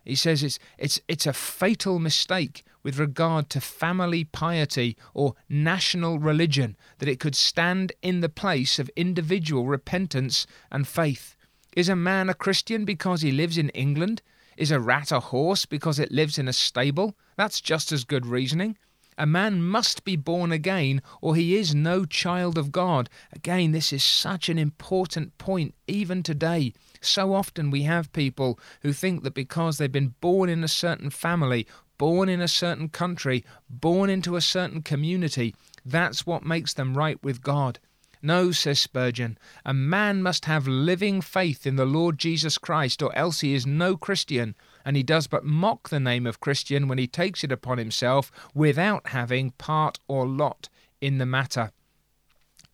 He 0.08 0.14
says 0.14 0.42
it's, 0.42 0.58
it's, 0.78 0.98
it's 1.06 1.26
a 1.26 1.34
fatal 1.34 1.98
mistake 1.98 2.64
with 2.82 2.98
regard 2.98 3.50
to 3.50 3.60
family 3.60 4.24
piety 4.24 4.96
or 5.12 5.34
national 5.50 6.18
religion 6.18 6.78
that 6.96 7.10
it 7.10 7.20
could 7.20 7.34
stand 7.34 7.92
in 8.00 8.20
the 8.20 8.30
place 8.30 8.78
of 8.78 8.88
individual 8.96 9.66
repentance 9.66 10.46
and 10.72 10.88
faith. 10.88 11.36
Is 11.76 11.90
a 11.90 11.94
man 11.94 12.30
a 12.30 12.34
Christian 12.34 12.86
because 12.86 13.20
he 13.20 13.30
lives 13.30 13.58
in 13.58 13.68
England? 13.70 14.22
Is 14.56 14.70
a 14.70 14.80
rat 14.80 15.12
a 15.12 15.20
horse 15.20 15.66
because 15.66 15.98
it 15.98 16.10
lives 16.10 16.38
in 16.38 16.48
a 16.48 16.54
stable? 16.54 17.14
That's 17.36 17.60
just 17.60 17.92
as 17.92 18.04
good 18.04 18.24
reasoning. 18.24 18.78
A 19.20 19.26
man 19.26 19.62
must 19.64 20.04
be 20.04 20.14
born 20.14 20.52
again, 20.52 21.02
or 21.20 21.34
he 21.34 21.56
is 21.56 21.74
no 21.74 22.04
child 22.04 22.56
of 22.56 22.70
God. 22.70 23.10
Again, 23.32 23.72
this 23.72 23.92
is 23.92 24.04
such 24.04 24.48
an 24.48 24.58
important 24.58 25.36
point, 25.38 25.74
even 25.88 26.22
today. 26.22 26.72
So 27.00 27.34
often 27.34 27.72
we 27.72 27.82
have 27.82 28.12
people 28.12 28.60
who 28.82 28.92
think 28.92 29.24
that 29.24 29.34
because 29.34 29.76
they've 29.76 29.90
been 29.90 30.14
born 30.20 30.48
in 30.48 30.62
a 30.62 30.68
certain 30.68 31.10
family, 31.10 31.66
born 31.98 32.28
in 32.28 32.40
a 32.40 32.46
certain 32.46 32.88
country, 32.88 33.44
born 33.68 34.08
into 34.08 34.36
a 34.36 34.40
certain 34.40 34.82
community, 34.82 35.52
that's 35.84 36.24
what 36.24 36.44
makes 36.44 36.72
them 36.72 36.96
right 36.96 37.20
with 37.20 37.42
God. 37.42 37.80
No, 38.22 38.52
says 38.52 38.78
Spurgeon, 38.78 39.36
a 39.64 39.74
man 39.74 40.22
must 40.22 40.44
have 40.44 40.68
living 40.68 41.20
faith 41.20 41.66
in 41.66 41.74
the 41.74 41.84
Lord 41.84 42.18
Jesus 42.18 42.56
Christ, 42.56 43.02
or 43.02 43.14
else 43.16 43.40
he 43.40 43.52
is 43.52 43.66
no 43.66 43.96
Christian, 43.96 44.54
and 44.88 44.96
he 44.96 45.02
does 45.02 45.26
but 45.26 45.44
mock 45.44 45.90
the 45.90 46.00
name 46.00 46.26
of 46.26 46.40
Christian 46.40 46.88
when 46.88 46.96
he 46.96 47.06
takes 47.06 47.44
it 47.44 47.52
upon 47.52 47.76
himself 47.76 48.32
without 48.54 49.08
having 49.08 49.50
part 49.50 49.98
or 50.08 50.26
lot 50.26 50.70
in 50.98 51.18
the 51.18 51.26
matter. 51.26 51.72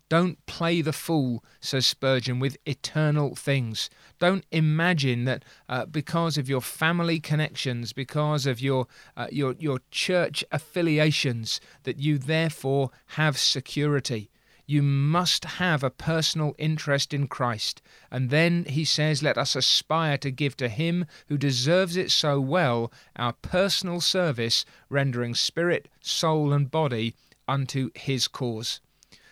Don't 0.09 0.47
play 0.47 0.81
the 0.81 0.93
fool, 0.93 1.43
says 1.59 1.89
Spurgeon, 1.89 2.39
with 2.39 2.57
eternal 2.67 3.35
things. 3.35 3.91
Don't 4.21 4.47
imagine 4.53 5.25
that 5.25 5.45
uh, 5.69 5.87
because 5.87 6.39
of 6.39 6.49
your 6.49 6.61
family 6.61 7.19
connections, 7.19 7.93
because 7.93 8.47
of 8.47 8.61
your, 8.61 8.87
uh, 9.17 9.27
your, 9.33 9.57
your 9.59 9.81
church 9.91 10.45
affiliations, 10.53 11.61
that 11.83 11.99
you 11.99 12.17
therefore 12.17 12.91
have 13.19 13.37
security. 13.37 14.31
You 14.67 14.83
must 14.83 15.45
have 15.45 15.85
a 15.85 15.91
personal 15.91 16.55
interest 16.57 17.13
in 17.13 17.29
Christ. 17.29 17.83
And 18.11 18.31
then 18.31 18.65
he 18.65 18.85
says, 18.85 19.23
Let 19.23 19.37
us 19.37 19.55
aspire 19.55 20.17
to 20.19 20.31
give 20.31 20.57
to 20.57 20.69
him 20.69 21.05
who 21.29 21.37
deserves 21.37 21.97
it 21.97 22.11
so 22.11 22.41
well 22.41 22.91
our 23.17 23.35
personal 23.35 24.01
service, 24.01 24.65
rendering 24.89 25.35
spirit, 25.35 25.89
soul, 26.01 26.53
and 26.53 26.71
body 26.71 27.15
unto 27.47 27.91
his 27.95 28.27
cause. 28.27 28.81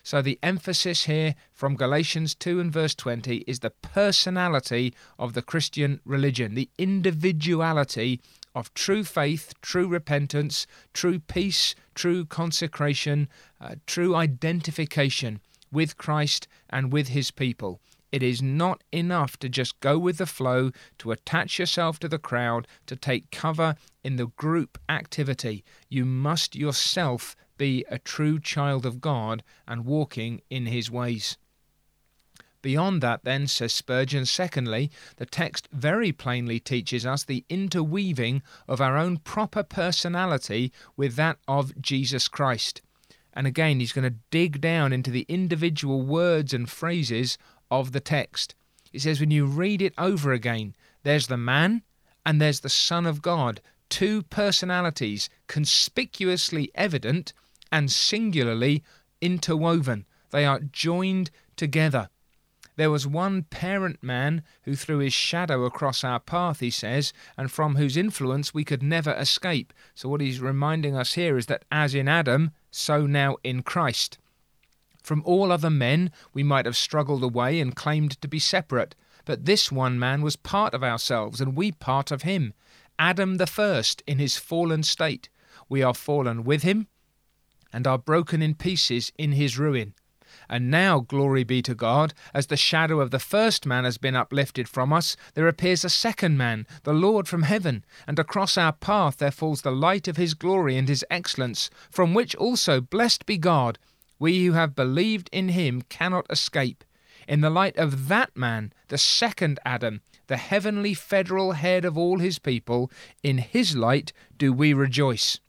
So 0.04 0.20
the 0.20 0.38
emphasis 0.42 1.04
here 1.04 1.36
from 1.52 1.76
Galatians 1.76 2.34
2 2.34 2.58
and 2.58 2.72
verse 2.72 2.94
20 2.94 3.38
is 3.46 3.60
the 3.60 3.70
personality 3.70 4.92
of 5.18 5.32
the 5.32 5.42
Christian 5.42 6.00
religion, 6.04 6.54
the 6.54 6.68
individuality 6.76 8.20
of 8.54 8.72
true 8.74 9.04
faith, 9.04 9.54
true 9.62 9.88
repentance, 9.88 10.66
true 10.92 11.18
peace, 11.18 11.74
true 11.94 12.24
consecration, 12.24 13.28
uh, 13.60 13.76
true 13.86 14.14
identification 14.14 15.40
with 15.70 15.96
Christ 15.96 16.46
and 16.68 16.92
with 16.92 17.08
his 17.08 17.30
people. 17.30 17.80
It 18.12 18.22
is 18.22 18.42
not 18.42 18.84
enough 18.92 19.38
to 19.38 19.48
just 19.48 19.80
go 19.80 19.98
with 19.98 20.18
the 20.18 20.26
flow, 20.26 20.70
to 20.98 21.12
attach 21.12 21.58
yourself 21.58 21.98
to 22.00 22.08
the 22.08 22.18
crowd, 22.18 22.68
to 22.86 22.94
take 22.94 23.30
cover 23.30 23.74
in 24.04 24.16
the 24.16 24.26
group 24.26 24.78
activity. 24.88 25.64
You 25.88 26.04
must 26.04 26.54
yourself 26.54 27.34
be 27.56 27.86
a 27.88 27.98
true 27.98 28.38
child 28.38 28.84
of 28.84 29.00
God 29.00 29.42
and 29.66 29.86
walking 29.86 30.42
in 30.50 30.66
his 30.66 30.90
ways. 30.90 31.38
Beyond 32.62 33.02
that, 33.02 33.24
then, 33.24 33.48
says 33.48 33.74
Spurgeon, 33.74 34.24
secondly, 34.24 34.90
the 35.16 35.26
text 35.26 35.68
very 35.72 36.12
plainly 36.12 36.60
teaches 36.60 37.04
us 37.04 37.24
the 37.24 37.44
interweaving 37.48 38.42
of 38.68 38.80
our 38.80 38.96
own 38.96 39.16
proper 39.18 39.64
personality 39.64 40.72
with 40.96 41.16
that 41.16 41.38
of 41.48 41.80
Jesus 41.80 42.28
Christ. 42.28 42.80
And 43.34 43.46
again, 43.46 43.80
he's 43.80 43.92
going 43.92 44.08
to 44.08 44.18
dig 44.30 44.60
down 44.60 44.92
into 44.92 45.10
the 45.10 45.26
individual 45.28 46.02
words 46.02 46.54
and 46.54 46.70
phrases 46.70 47.36
of 47.70 47.92
the 47.92 48.00
text. 48.00 48.54
He 48.92 48.98
says, 48.98 49.18
when 49.18 49.30
you 49.30 49.46
read 49.46 49.82
it 49.82 49.94
over 49.98 50.32
again, 50.32 50.76
there's 51.02 51.26
the 51.26 51.36
man 51.36 51.82
and 52.24 52.40
there's 52.40 52.60
the 52.60 52.68
Son 52.68 53.06
of 53.06 53.22
God, 53.22 53.60
two 53.88 54.22
personalities 54.22 55.28
conspicuously 55.48 56.70
evident 56.74 57.32
and 57.72 57.90
singularly 57.90 58.84
interwoven. 59.20 60.04
They 60.30 60.44
are 60.44 60.60
joined 60.60 61.30
together. 61.56 62.08
There 62.76 62.90
was 62.90 63.06
one 63.06 63.42
parent 63.42 64.02
man 64.02 64.42
who 64.62 64.74
threw 64.74 64.98
his 64.98 65.12
shadow 65.12 65.64
across 65.64 66.02
our 66.02 66.18
path, 66.18 66.60
he 66.60 66.70
says, 66.70 67.12
and 67.36 67.50
from 67.50 67.76
whose 67.76 67.96
influence 67.96 68.54
we 68.54 68.64
could 68.64 68.82
never 68.82 69.12
escape. 69.12 69.72
So, 69.94 70.08
what 70.08 70.22
he's 70.22 70.40
reminding 70.40 70.96
us 70.96 71.12
here 71.12 71.36
is 71.36 71.46
that 71.46 71.64
as 71.70 71.94
in 71.94 72.08
Adam, 72.08 72.52
so 72.70 73.06
now 73.06 73.36
in 73.44 73.62
Christ. 73.62 74.18
From 75.02 75.22
all 75.26 75.52
other 75.52 75.70
men 75.70 76.10
we 76.32 76.42
might 76.42 76.64
have 76.64 76.76
struggled 76.76 77.22
away 77.22 77.60
and 77.60 77.76
claimed 77.76 78.20
to 78.22 78.28
be 78.28 78.38
separate, 78.38 78.94
but 79.24 79.44
this 79.44 79.70
one 79.70 79.98
man 79.98 80.22
was 80.22 80.36
part 80.36 80.72
of 80.72 80.82
ourselves, 80.82 81.40
and 81.40 81.56
we 81.56 81.72
part 81.72 82.10
of 82.10 82.22
him. 82.22 82.54
Adam 82.98 83.36
the 83.36 83.46
first 83.46 84.02
in 84.06 84.18
his 84.18 84.36
fallen 84.36 84.82
state. 84.82 85.28
We 85.68 85.82
are 85.82 85.94
fallen 85.94 86.44
with 86.44 86.62
him, 86.62 86.86
and 87.72 87.86
are 87.86 87.98
broken 87.98 88.42
in 88.42 88.54
pieces 88.54 89.12
in 89.18 89.32
his 89.32 89.58
ruin. 89.58 89.94
And 90.52 90.70
now, 90.70 91.00
glory 91.00 91.44
be 91.44 91.62
to 91.62 91.74
God, 91.74 92.12
as 92.34 92.48
the 92.48 92.58
shadow 92.58 93.00
of 93.00 93.10
the 93.10 93.18
first 93.18 93.64
man 93.64 93.84
has 93.84 93.96
been 93.96 94.14
uplifted 94.14 94.68
from 94.68 94.92
us, 94.92 95.16
there 95.32 95.48
appears 95.48 95.82
a 95.82 95.88
second 95.88 96.36
man, 96.36 96.66
the 96.82 96.92
Lord 96.92 97.26
from 97.26 97.44
heaven, 97.44 97.86
and 98.06 98.18
across 98.18 98.58
our 98.58 98.74
path 98.74 99.16
there 99.16 99.30
falls 99.30 99.62
the 99.62 99.72
light 99.72 100.08
of 100.08 100.18
his 100.18 100.34
glory 100.34 100.76
and 100.76 100.90
his 100.90 101.06
excellence, 101.10 101.70
from 101.90 102.12
which 102.12 102.34
also, 102.34 102.82
blessed 102.82 103.24
be 103.24 103.38
God, 103.38 103.78
we 104.18 104.44
who 104.44 104.52
have 104.52 104.76
believed 104.76 105.30
in 105.32 105.48
him 105.48 105.84
cannot 105.88 106.26
escape. 106.28 106.84
In 107.26 107.40
the 107.40 107.48
light 107.48 107.78
of 107.78 108.08
that 108.08 108.36
man, 108.36 108.74
the 108.88 108.98
second 108.98 109.58
Adam, 109.64 110.02
the 110.26 110.36
heavenly 110.36 110.92
federal 110.92 111.52
head 111.52 111.86
of 111.86 111.96
all 111.96 112.18
his 112.18 112.38
people, 112.38 112.90
in 113.22 113.38
his 113.38 113.74
light 113.74 114.12
do 114.36 114.52
we 114.52 114.74
rejoice. 114.74 115.40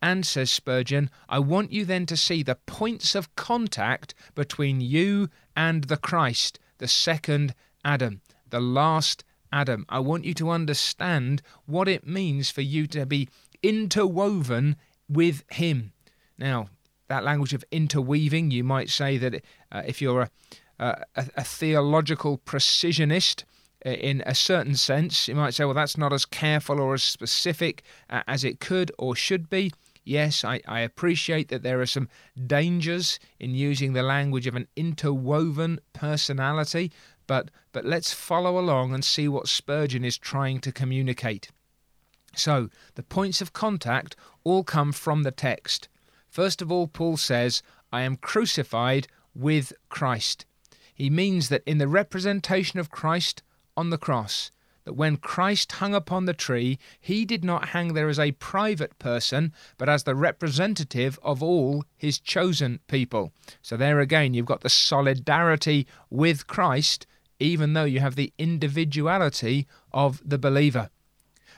And, 0.00 0.24
says 0.24 0.50
Spurgeon, 0.50 1.10
I 1.28 1.40
want 1.40 1.72
you 1.72 1.84
then 1.84 2.06
to 2.06 2.16
see 2.16 2.42
the 2.42 2.54
points 2.54 3.14
of 3.14 3.34
contact 3.34 4.14
between 4.34 4.80
you 4.80 5.28
and 5.56 5.84
the 5.84 5.96
Christ, 5.96 6.60
the 6.78 6.86
second 6.86 7.54
Adam, 7.84 8.20
the 8.48 8.60
last 8.60 9.24
Adam. 9.52 9.84
I 9.88 9.98
want 9.98 10.24
you 10.24 10.34
to 10.34 10.50
understand 10.50 11.42
what 11.66 11.88
it 11.88 12.06
means 12.06 12.50
for 12.50 12.62
you 12.62 12.86
to 12.88 13.06
be 13.06 13.28
interwoven 13.62 14.76
with 15.08 15.42
Him. 15.50 15.92
Now, 16.38 16.68
that 17.08 17.24
language 17.24 17.54
of 17.54 17.64
interweaving, 17.72 18.50
you 18.50 18.62
might 18.62 18.90
say 18.90 19.16
that 19.18 19.42
uh, 19.72 19.82
if 19.84 20.00
you're 20.00 20.22
a, 20.78 21.04
a, 21.16 21.26
a 21.36 21.44
theological 21.44 22.38
precisionist, 22.38 23.44
uh, 23.86 23.90
in 23.90 24.22
a 24.26 24.34
certain 24.34 24.74
sense, 24.74 25.28
you 25.28 25.34
might 25.36 25.54
say, 25.54 25.64
well, 25.64 25.74
that's 25.74 25.96
not 25.96 26.12
as 26.12 26.24
careful 26.24 26.80
or 26.80 26.94
as 26.94 27.02
specific 27.02 27.84
uh, 28.10 28.22
as 28.26 28.42
it 28.42 28.58
could 28.58 28.90
or 28.98 29.14
should 29.14 29.48
be. 29.48 29.72
Yes, 30.08 30.42
I, 30.42 30.62
I 30.66 30.80
appreciate 30.80 31.48
that 31.48 31.62
there 31.62 31.82
are 31.82 31.86
some 31.86 32.08
dangers 32.46 33.18
in 33.38 33.54
using 33.54 33.92
the 33.92 34.02
language 34.02 34.46
of 34.46 34.56
an 34.56 34.66
interwoven 34.74 35.80
personality, 35.92 36.90
but, 37.26 37.50
but 37.72 37.84
let's 37.84 38.14
follow 38.14 38.58
along 38.58 38.94
and 38.94 39.04
see 39.04 39.28
what 39.28 39.48
Spurgeon 39.48 40.06
is 40.06 40.16
trying 40.16 40.60
to 40.60 40.72
communicate. 40.72 41.50
So, 42.34 42.70
the 42.94 43.02
points 43.02 43.42
of 43.42 43.52
contact 43.52 44.16
all 44.44 44.64
come 44.64 44.92
from 44.92 45.24
the 45.24 45.30
text. 45.30 45.90
First 46.30 46.62
of 46.62 46.72
all, 46.72 46.86
Paul 46.86 47.18
says, 47.18 47.62
I 47.92 48.00
am 48.00 48.16
crucified 48.16 49.08
with 49.34 49.74
Christ. 49.90 50.46
He 50.94 51.10
means 51.10 51.50
that 51.50 51.64
in 51.66 51.76
the 51.76 51.86
representation 51.86 52.80
of 52.80 52.90
Christ 52.90 53.42
on 53.76 53.90
the 53.90 53.98
cross, 53.98 54.52
that 54.88 54.94
when 54.94 55.18
Christ 55.18 55.72
hung 55.72 55.94
upon 55.94 56.24
the 56.24 56.32
tree, 56.32 56.78
he 56.98 57.26
did 57.26 57.44
not 57.44 57.68
hang 57.68 57.92
there 57.92 58.08
as 58.08 58.18
a 58.18 58.32
private 58.32 58.98
person, 58.98 59.52
but 59.76 59.86
as 59.86 60.04
the 60.04 60.14
representative 60.14 61.18
of 61.22 61.42
all 61.42 61.84
his 61.94 62.18
chosen 62.18 62.80
people. 62.88 63.30
So 63.60 63.76
there 63.76 64.00
again, 64.00 64.32
you've 64.32 64.46
got 64.46 64.62
the 64.62 64.70
solidarity 64.70 65.86
with 66.08 66.46
Christ, 66.46 67.06
even 67.38 67.74
though 67.74 67.84
you 67.84 68.00
have 68.00 68.16
the 68.16 68.32
individuality 68.38 69.66
of 69.92 70.22
the 70.24 70.38
believer. 70.38 70.88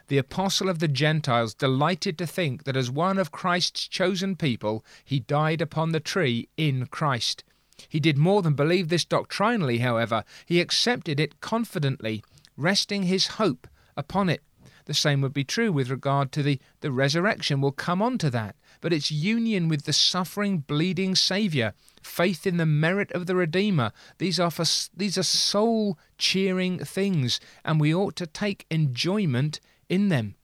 The 0.09 0.19
apostle 0.19 0.69
of 0.69 0.81
the 0.81 0.89
Gentiles 0.89 1.55
delighted 1.55 2.19
to 2.19 2.27
think 2.27 2.65
that 2.65 2.77
as 2.77 2.91
one 2.91 3.17
of 3.17 3.31
Christ's 3.31 3.87
chosen 3.87 4.35
people, 4.35 4.85
he 5.05 5.21
died 5.21 5.61
upon 5.61 5.93
the 5.93 6.01
tree 6.01 6.49
in 6.57 6.87
Christ. 6.87 7.45
He 7.89 8.01
did 8.01 8.19
more 8.19 8.43
than 8.43 8.55
believe 8.55 8.89
this 8.89 9.05
doctrinally, 9.05 9.79
however, 9.79 10.25
he 10.45 10.61
accepted 10.61 11.21
it 11.21 11.41
confidently 11.41 12.25
resting 12.61 13.05
his 13.05 13.27
hope 13.39 13.67
upon 13.97 14.29
it. 14.29 14.43
The 14.87 14.95
same 14.95 15.21
would 15.21 15.33
be 15.33 15.45
true 15.45 15.71
with 15.71 15.91
regard 15.91 16.33
to 16.33 16.43
the, 16.43 16.59
the 16.81 16.91
resurrection. 16.91 17.61
We'll 17.61 17.73
come 17.73 18.03
on 18.03 18.19
to 18.19 18.31
that. 18.31 18.57
But 18.81 18.93
it's 18.93 19.11
union 19.11 19.69
with 19.69 19.85
the 19.85 19.93
suffering, 19.93 20.59
bleeding 20.59 21.15
Saviour, 21.15 21.75
faith 22.03 22.47
in 22.47 22.57
the 22.57 22.67
merit 22.67 23.13
of 23.13 23.27
the 23.27 23.37
Redeemer. 23.37 23.93
These 24.19 24.41
are, 24.41 24.51
for, 24.51 24.65
these 24.97 25.19
are 25.19 25.23
soul 25.23 25.99
cheering 26.19 26.79
things, 26.79 27.41
and 27.65 27.79
we 27.79 27.95
ought 27.95 28.17
to 28.17 28.27
take 28.27 28.67
enjoyment 28.71 29.61
in 29.89 30.09
them. 30.09 30.35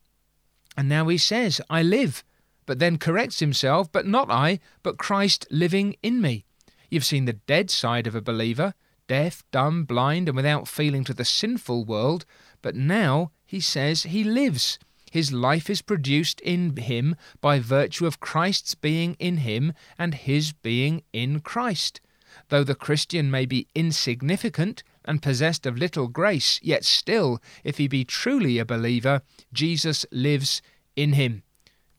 And 0.77 0.89
now 0.89 1.09
he 1.09 1.19
says, 1.19 1.61
I 1.71 1.83
live, 1.83 2.23
but 2.67 2.79
then 2.79 2.99
corrects 2.99 3.41
himself, 3.41 3.91
but 3.91 4.07
not 4.07 4.31
I, 4.31 4.61
but 4.83 4.99
Christ 4.99 5.47
living 5.51 5.97
in 6.03 6.21
me. 6.21 6.45
You've 6.91 7.05
seen 7.05 7.25
the 7.25 7.33
dead 7.33 7.71
side 7.71 8.07
of 8.07 8.15
a 8.15 8.21
believer 8.21 8.75
deaf, 9.07 9.43
dumb, 9.51 9.85
blind, 9.85 10.29
and 10.29 10.37
without 10.37 10.69
feeling 10.69 11.05
to 11.05 11.15
the 11.15 11.25
sinful 11.25 11.85
world, 11.85 12.25
but 12.63 12.75
now 12.75 13.31
he 13.47 13.61
says 13.61 14.05
he 14.05 14.25
lives. 14.25 14.79
His 15.11 15.33
life 15.33 15.71
is 15.71 15.83
produced 15.83 16.41
in 16.41 16.77
him 16.77 17.17
by 17.41 17.59
virtue 17.59 18.07
of 18.07 18.21
Christ's 18.21 18.75
being 18.75 19.15
in 19.19 19.39
him 19.39 19.73
and 19.99 20.15
his 20.15 20.53
being 20.53 21.03
in 21.13 21.41
Christ. 21.41 22.01
Though 22.49 22.65
the 22.65 22.75
Christian 22.75 23.31
may 23.31 23.47
be 23.47 23.69
insignificant 23.75 24.83
and 25.05 25.23
possessed 25.23 25.65
of 25.65 25.79
little 25.79 26.09
grace, 26.09 26.61
yet 26.63 26.85
still, 26.85 27.41
if 27.65 27.79
he 27.79 27.89
be 27.89 28.05
truly 28.05 28.59
a 28.59 28.65
believer, 28.65 29.23
Jesus 29.53 30.05
lives 30.11 30.61
in 30.97 31.15
him. 31.15 31.45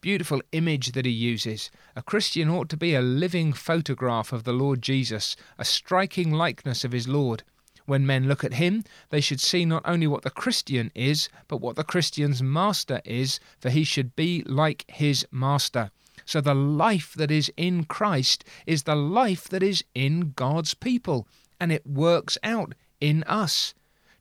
Beautiful 0.07 0.41
image 0.53 0.93
that 0.93 1.05
he 1.05 1.11
uses. 1.11 1.69
A 1.93 2.01
Christian 2.01 2.49
ought 2.49 2.69
to 2.69 2.77
be 2.77 2.95
a 2.95 3.01
living 3.01 3.51
photograph 3.51 4.31
of 4.31 4.45
the 4.45 4.53
Lord 4.53 4.81
Jesus, 4.81 5.35
a 5.57 5.65
striking 5.65 6.31
likeness 6.31 6.85
of 6.85 6.93
his 6.93 7.09
Lord. 7.09 7.43
When 7.87 8.05
men 8.05 8.25
look 8.25 8.45
at 8.45 8.53
him, 8.53 8.85
they 9.09 9.19
should 9.19 9.41
see 9.41 9.65
not 9.65 9.81
only 9.83 10.07
what 10.07 10.21
the 10.21 10.29
Christian 10.29 10.93
is, 10.95 11.27
but 11.49 11.59
what 11.59 11.75
the 11.75 11.83
Christian's 11.83 12.41
master 12.41 13.01
is, 13.03 13.41
for 13.59 13.69
he 13.69 13.83
should 13.83 14.15
be 14.15 14.43
like 14.45 14.85
his 14.87 15.27
master. 15.29 15.91
So 16.23 16.39
the 16.39 16.55
life 16.55 17.13
that 17.17 17.29
is 17.29 17.51
in 17.57 17.83
Christ 17.83 18.45
is 18.65 18.83
the 18.83 18.95
life 18.95 19.49
that 19.49 19.61
is 19.61 19.83
in 19.93 20.31
God's 20.37 20.73
people, 20.73 21.27
and 21.59 21.69
it 21.69 21.85
works 21.85 22.37
out 22.43 22.75
in 23.01 23.23
us. 23.23 23.73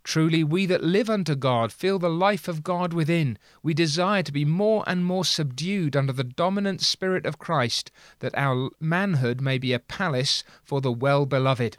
Truly, 0.07 0.45
we 0.45 0.67
that 0.67 0.85
live 0.85 1.11
unto 1.11 1.35
God 1.35 1.73
feel 1.73 1.99
the 1.99 2.09
life 2.09 2.47
of 2.47 2.63
God 2.63 2.93
within. 2.93 3.37
We 3.61 3.75
desire 3.75 4.23
to 4.23 4.31
be 4.31 4.45
more 4.45 4.85
and 4.87 5.05
more 5.05 5.25
subdued 5.25 5.97
under 5.97 6.13
the 6.13 6.23
dominant 6.23 6.81
Spirit 6.81 7.27
of 7.27 7.41
Christ, 7.41 7.91
that 8.21 8.39
our 8.39 8.71
manhood 8.79 9.41
may 9.41 9.59
be 9.59 9.73
a 9.73 9.81
palace 9.81 10.45
for 10.63 10.81
the 10.81 10.93
well 10.93 11.27
beloved. 11.27 11.79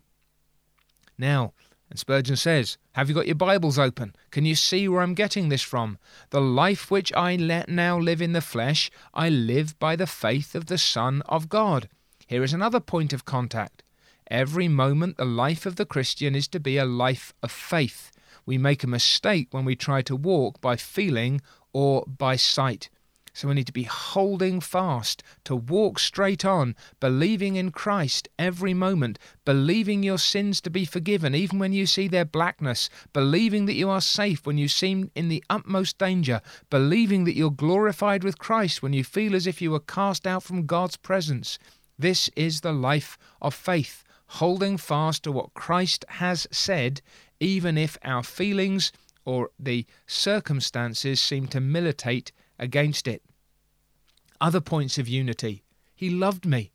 Now, 1.18 1.54
and 1.90 1.98
Spurgeon 1.98 2.36
says, 2.36 2.78
Have 2.96 3.08
you 3.08 3.16
got 3.16 3.28
your 3.28 3.36
Bibles 3.36 3.80
open? 3.80 4.14
Can 4.30 4.44
you 4.44 4.56
see 4.56 4.90
where 4.90 5.04
I'm 5.04 5.14
getting 5.14 5.48
this 5.48 5.64
from? 5.64 5.98
The 6.32 6.42
life 6.42 6.92
which 6.92 7.14
I 7.14 7.38
let 7.38 7.70
now 7.70 7.98
live 7.98 8.22
in 8.22 8.34
the 8.34 8.42
flesh, 8.42 8.92
I 9.14 9.30
live 9.30 9.80
by 9.80 9.96
the 9.96 10.06
faith 10.06 10.54
of 10.54 10.66
the 10.66 10.78
Son 10.78 11.24
of 11.28 11.48
God. 11.48 11.88
Here 12.28 12.44
is 12.44 12.54
another 12.54 12.82
point 12.82 13.14
of 13.14 13.24
contact. 13.24 13.84
Every 14.30 14.68
moment, 14.68 15.16
the 15.16 15.24
life 15.24 15.66
of 15.66 15.78
the 15.78 15.86
Christian 15.86 16.36
is 16.36 16.50
to 16.50 16.60
be 16.60 16.76
a 16.76 16.84
life 16.84 17.34
of 17.42 17.54
faith. 17.54 18.12
We 18.48 18.58
make 18.58 18.84
a 18.84 18.88
mistake 18.88 19.50
when 19.52 19.66
we 19.66 19.76
try 19.76 20.02
to 20.04 20.16
walk 20.16 20.62
by 20.62 20.78
feeling 20.78 21.42
or 21.74 22.06
by 22.08 22.38
sight. 22.38 22.90
So 23.34 23.48
we 23.50 23.54
need 23.54 23.68
to 23.68 23.74
be 23.74 23.84
holding 23.84 24.62
fast, 24.62 25.22
to 25.44 25.56
walk 25.56 26.00
straight 26.00 26.44
on, 26.44 26.76
believing 27.00 27.56
in 27.56 27.70
Christ 27.70 28.28
every 28.40 28.74
moment, 28.74 29.20
believing 29.46 30.02
your 30.02 30.18
sins 30.18 30.60
to 30.62 30.72
be 30.72 30.86
forgiven 30.86 31.36
even 31.36 31.60
when 31.60 31.72
you 31.72 31.86
see 31.86 32.08
their 32.08 32.26
blackness, 32.26 32.90
believing 33.14 33.68
that 33.68 33.76
you 33.76 33.90
are 33.90 34.02
safe 34.02 34.48
when 34.48 34.58
you 34.58 34.68
seem 34.68 35.12
in 35.14 35.28
the 35.28 35.44
utmost 35.52 36.00
danger, 36.00 36.42
believing 36.72 37.26
that 37.26 37.36
you're 37.36 37.52
glorified 37.52 38.24
with 38.24 38.40
Christ 38.40 38.82
when 38.82 38.94
you 38.94 39.04
feel 39.04 39.36
as 39.36 39.46
if 39.46 39.62
you 39.62 39.70
were 39.70 39.82
cast 39.82 40.26
out 40.26 40.42
from 40.42 40.66
God's 40.66 40.98
presence. 40.98 41.60
This 42.00 42.32
is 42.36 42.62
the 42.62 42.74
life 42.74 43.20
of 43.40 43.54
faith, 43.54 44.04
holding 44.28 44.78
fast 44.78 45.24
to 45.26 45.32
what 45.32 45.54
Christ 45.54 46.06
has 46.08 46.48
said, 46.52 47.02
even 47.40 47.78
if 47.78 47.98
our 48.04 48.24
feelings 48.24 48.92
or 49.26 49.52
the 49.60 49.86
circumstances 50.06 51.20
seem 51.20 51.48
to 51.48 51.60
militate 51.60 52.32
against 52.58 53.08
it. 53.08 53.22
Other 54.40 54.62
points 54.62 54.98
of 54.98 55.08
unity. 55.08 55.64
He 55.96 56.10
loved 56.10 56.46
me. 56.46 56.72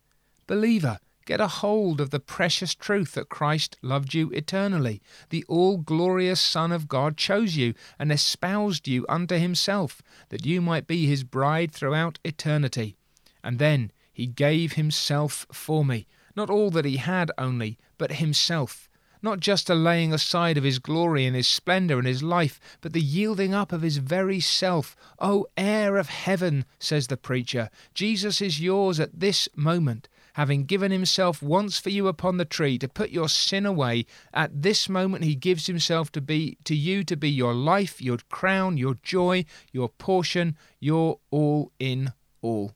Believer, 0.47 0.99
get 1.25 1.41
a 1.41 1.47
hold 1.47 2.01
of 2.01 2.11
the 2.11 2.21
precious 2.21 2.75
truth 2.75 3.13
that 3.13 3.29
Christ 3.29 3.77
loved 3.81 4.13
you 4.13 4.31
eternally. 4.31 5.01
The 5.31 5.45
all 5.49 5.79
glorious 5.79 6.41
Son 6.41 6.73
of 6.73 6.89
God 6.89 7.17
chose 7.17 7.57
you 7.57 7.75
and 7.99 8.13
espoused 8.13 8.87
you 8.87 9.07
unto 9.09 9.39
himself, 9.39 10.03
that 10.29 10.45
you 10.45 10.61
might 10.61 10.87
be 10.87 11.07
his 11.07 11.25
bride 11.25 11.73
throughout 11.73 12.19
eternity. 12.25 12.97
And 13.43 13.59
then 13.59 13.93
he 14.13 14.27
gave 14.27 14.73
himself 14.73 15.47
for 15.53 15.85
me, 15.85 16.07
not 16.37 16.51
all 16.51 16.71
that 16.73 16.85
he 16.85 16.97
had 16.97 17.31
only, 17.39 17.79
but 17.97 18.13
himself 18.13 18.89
not 19.23 19.41
just 19.41 19.71
a 19.71 19.75
laying 19.75 20.13
aside 20.13 20.59
of 20.59 20.65
his 20.65 20.79
glory 20.79 21.25
and 21.25 21.37
his 21.37 21.49
splendour 21.49 21.99
and 21.99 22.07
his 22.07 22.23
life, 22.23 22.59
but 22.81 22.93
the 22.93 23.01
yielding 23.01 23.55
up 23.55 23.73
of 23.73 23.83
his 23.83 23.99
very 23.99 24.41
self. 24.41 24.97
O 25.19 25.47
heir 25.57 25.97
of 25.97 26.09
heaven, 26.09 26.65
says 26.79 27.07
the 27.07 27.17
preacher, 27.17 27.71
Jesus 27.95 28.41
is 28.41 28.61
yours 28.61 28.99
at 28.99 29.21
this 29.21 29.49
moment. 29.55 30.09
Having 30.35 30.65
given 30.65 30.91
himself 30.91 31.43
once 31.43 31.79
for 31.79 31.91
you 31.91 32.09
upon 32.09 32.39
the 32.39 32.47
tree 32.47 32.79
to 32.79 32.89
put 32.89 33.11
your 33.11 33.29
sin 33.29 33.67
away, 33.67 34.07
at 34.33 34.63
this 34.63 34.89
moment 34.89 35.25
he 35.25 35.35
gives 35.35 35.67
himself 35.67 36.11
to 36.13 36.23
be 36.23 36.57
to 36.65 36.75
you 36.75 37.05
to 37.05 37.17
be 37.17 37.31
your 37.31 37.53
life, 37.53 38.01
your 38.01 38.17
crown, 38.31 38.79
your 38.79 38.95
joy, 39.03 39.45
your 39.73 39.91
portion, 39.91 40.57
your 40.81 41.19
all 41.31 41.71
in 41.79 42.13
all. 42.41 42.73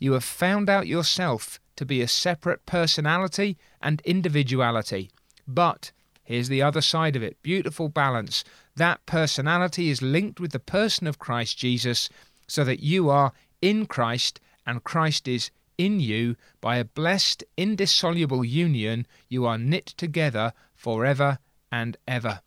You 0.00 0.12
have 0.14 0.24
found 0.24 0.68
out 0.68 0.88
yourself 0.88 1.60
to 1.76 1.86
be 1.86 2.02
a 2.02 2.08
separate 2.08 2.66
personality 2.66 3.56
and 3.80 4.02
individuality. 4.04 5.10
But 5.48 5.92
here's 6.22 6.50
the 6.50 6.60
other 6.60 6.82
side 6.82 7.16
of 7.16 7.22
it 7.22 7.42
beautiful 7.42 7.88
balance. 7.88 8.44
That 8.76 9.04
personality 9.06 9.88
is 9.88 10.02
linked 10.02 10.38
with 10.38 10.52
the 10.52 10.58
person 10.58 11.06
of 11.06 11.18
Christ 11.18 11.56
Jesus, 11.56 12.10
so 12.46 12.64
that 12.64 12.80
you 12.80 13.08
are 13.08 13.32
in 13.62 13.86
Christ 13.86 14.40
and 14.66 14.84
Christ 14.84 15.26
is 15.26 15.50
in 15.78 16.00
you. 16.00 16.36
By 16.60 16.76
a 16.76 16.84
blessed, 16.84 17.44
indissoluble 17.56 18.44
union, 18.44 19.06
you 19.28 19.46
are 19.46 19.56
knit 19.56 19.86
together 19.86 20.52
forever 20.74 21.38
and 21.72 21.96
ever. 22.06 22.42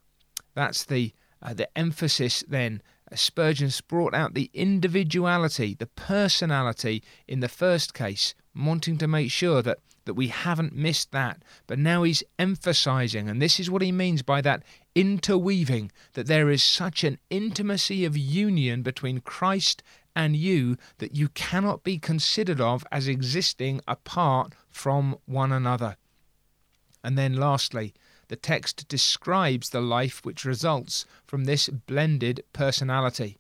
That's 0.54 0.86
the 0.86 1.14
uh, 1.42 1.56
the 1.56 1.76
emphasis 1.76 2.44
then. 2.48 2.84
Spurgeon's 3.14 3.82
brought 3.82 4.14
out 4.14 4.36
the 4.36 4.50
individuality, 4.54 5.74
the 5.74 5.88
personality 5.88 7.04
in 7.28 7.42
the 7.42 7.50
first 7.50 7.94
case, 7.94 8.36
wanting 8.56 8.98
to 9.00 9.08
make 9.08 9.32
sure 9.32 9.62
that 9.64 9.80
that 10.06 10.14
we 10.14 10.28
haven't 10.28 10.76
missed 10.76 11.12
that. 11.12 11.44
But 11.68 11.80
now 11.80 12.04
he's 12.04 12.24
emphasizing, 12.40 13.30
and 13.30 13.42
this 13.42 13.60
is 13.60 13.70
what 13.70 13.82
he 13.82 13.92
means 13.92 14.22
by 14.22 14.42
that 14.42 14.64
interweaving, 14.96 15.92
that 16.14 16.28
there 16.28 16.50
is 16.50 16.64
such 16.64 17.04
an 17.04 17.20
intimacy 17.30 18.06
of 18.06 18.18
union 18.18 18.82
between 18.82 19.22
Christ 19.22 19.84
and 20.16 20.36
you 20.36 20.78
that 20.98 21.16
you 21.16 21.30
cannot 21.30 21.84
be 21.84 21.98
considered 21.98 22.60
of 22.60 22.84
as 22.92 23.08
existing 23.08 23.82
apart 23.88 24.54
from 24.70 25.18
one 25.26 25.52
another. 25.52 25.96
And 27.04 27.18
then 27.18 27.36
lastly, 27.36 27.94
the 28.28 28.36
text 28.36 28.88
describes 28.88 29.70
the 29.70 29.82
life 29.82 30.24
which 30.24 30.46
results 30.46 31.06
from 31.26 31.46
this 31.46 31.68
blended 31.70 32.44
personality. 32.54 33.38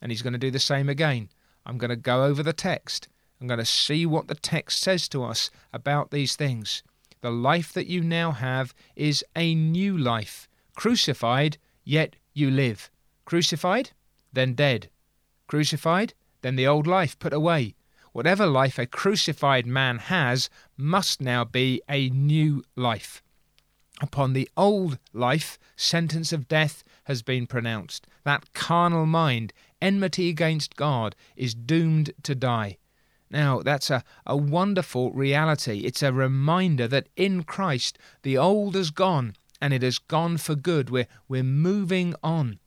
And 0.00 0.10
he's 0.10 0.22
going 0.22 0.32
to 0.32 0.38
do 0.38 0.50
the 0.50 0.58
same 0.58 0.88
again. 0.88 1.28
I'm 1.64 1.78
going 1.78 1.90
to 1.90 1.96
go 1.96 2.24
over 2.24 2.42
the 2.42 2.52
text 2.52 3.08
I'm 3.42 3.48
going 3.48 3.58
to 3.58 3.64
see 3.64 4.06
what 4.06 4.28
the 4.28 4.36
text 4.36 4.80
says 4.80 5.08
to 5.08 5.24
us 5.24 5.50
about 5.72 6.12
these 6.12 6.36
things. 6.36 6.84
The 7.22 7.32
life 7.32 7.72
that 7.72 7.88
you 7.88 8.00
now 8.00 8.30
have 8.30 8.72
is 8.94 9.24
a 9.34 9.52
new 9.52 9.98
life. 9.98 10.48
Crucified, 10.76 11.58
yet 11.82 12.14
you 12.34 12.52
live. 12.52 12.88
Crucified, 13.24 13.90
then 14.32 14.54
dead. 14.54 14.90
Crucified, 15.48 16.14
then 16.42 16.54
the 16.54 16.68
old 16.68 16.86
life 16.86 17.18
put 17.18 17.32
away. 17.32 17.74
Whatever 18.12 18.46
life 18.46 18.78
a 18.78 18.86
crucified 18.86 19.66
man 19.66 19.98
has 19.98 20.48
must 20.76 21.20
now 21.20 21.44
be 21.44 21.82
a 21.88 22.10
new 22.10 22.62
life. 22.76 23.24
Upon 24.00 24.34
the 24.34 24.48
old 24.56 25.00
life, 25.12 25.58
sentence 25.74 26.32
of 26.32 26.46
death 26.46 26.84
has 27.04 27.22
been 27.22 27.48
pronounced. 27.48 28.06
That 28.22 28.52
carnal 28.52 29.06
mind, 29.06 29.52
enmity 29.80 30.28
against 30.28 30.76
God, 30.76 31.16
is 31.34 31.54
doomed 31.54 32.12
to 32.22 32.36
die. 32.36 32.78
Now, 33.32 33.62
that's 33.62 33.88
a, 33.88 34.04
a 34.26 34.36
wonderful 34.36 35.10
reality. 35.12 35.80
It's 35.80 36.02
a 36.02 36.12
reminder 36.12 36.86
that 36.88 37.08
in 37.16 37.44
Christ, 37.44 37.98
the 38.22 38.36
old 38.36 38.74
has 38.74 38.90
gone, 38.90 39.34
and 39.58 39.72
it 39.72 39.82
has 39.82 39.98
gone 39.98 40.36
for 40.36 40.54
good. 40.54 40.90
We're, 40.90 41.08
we're 41.28 41.42
moving 41.42 42.14
on. 42.22 42.58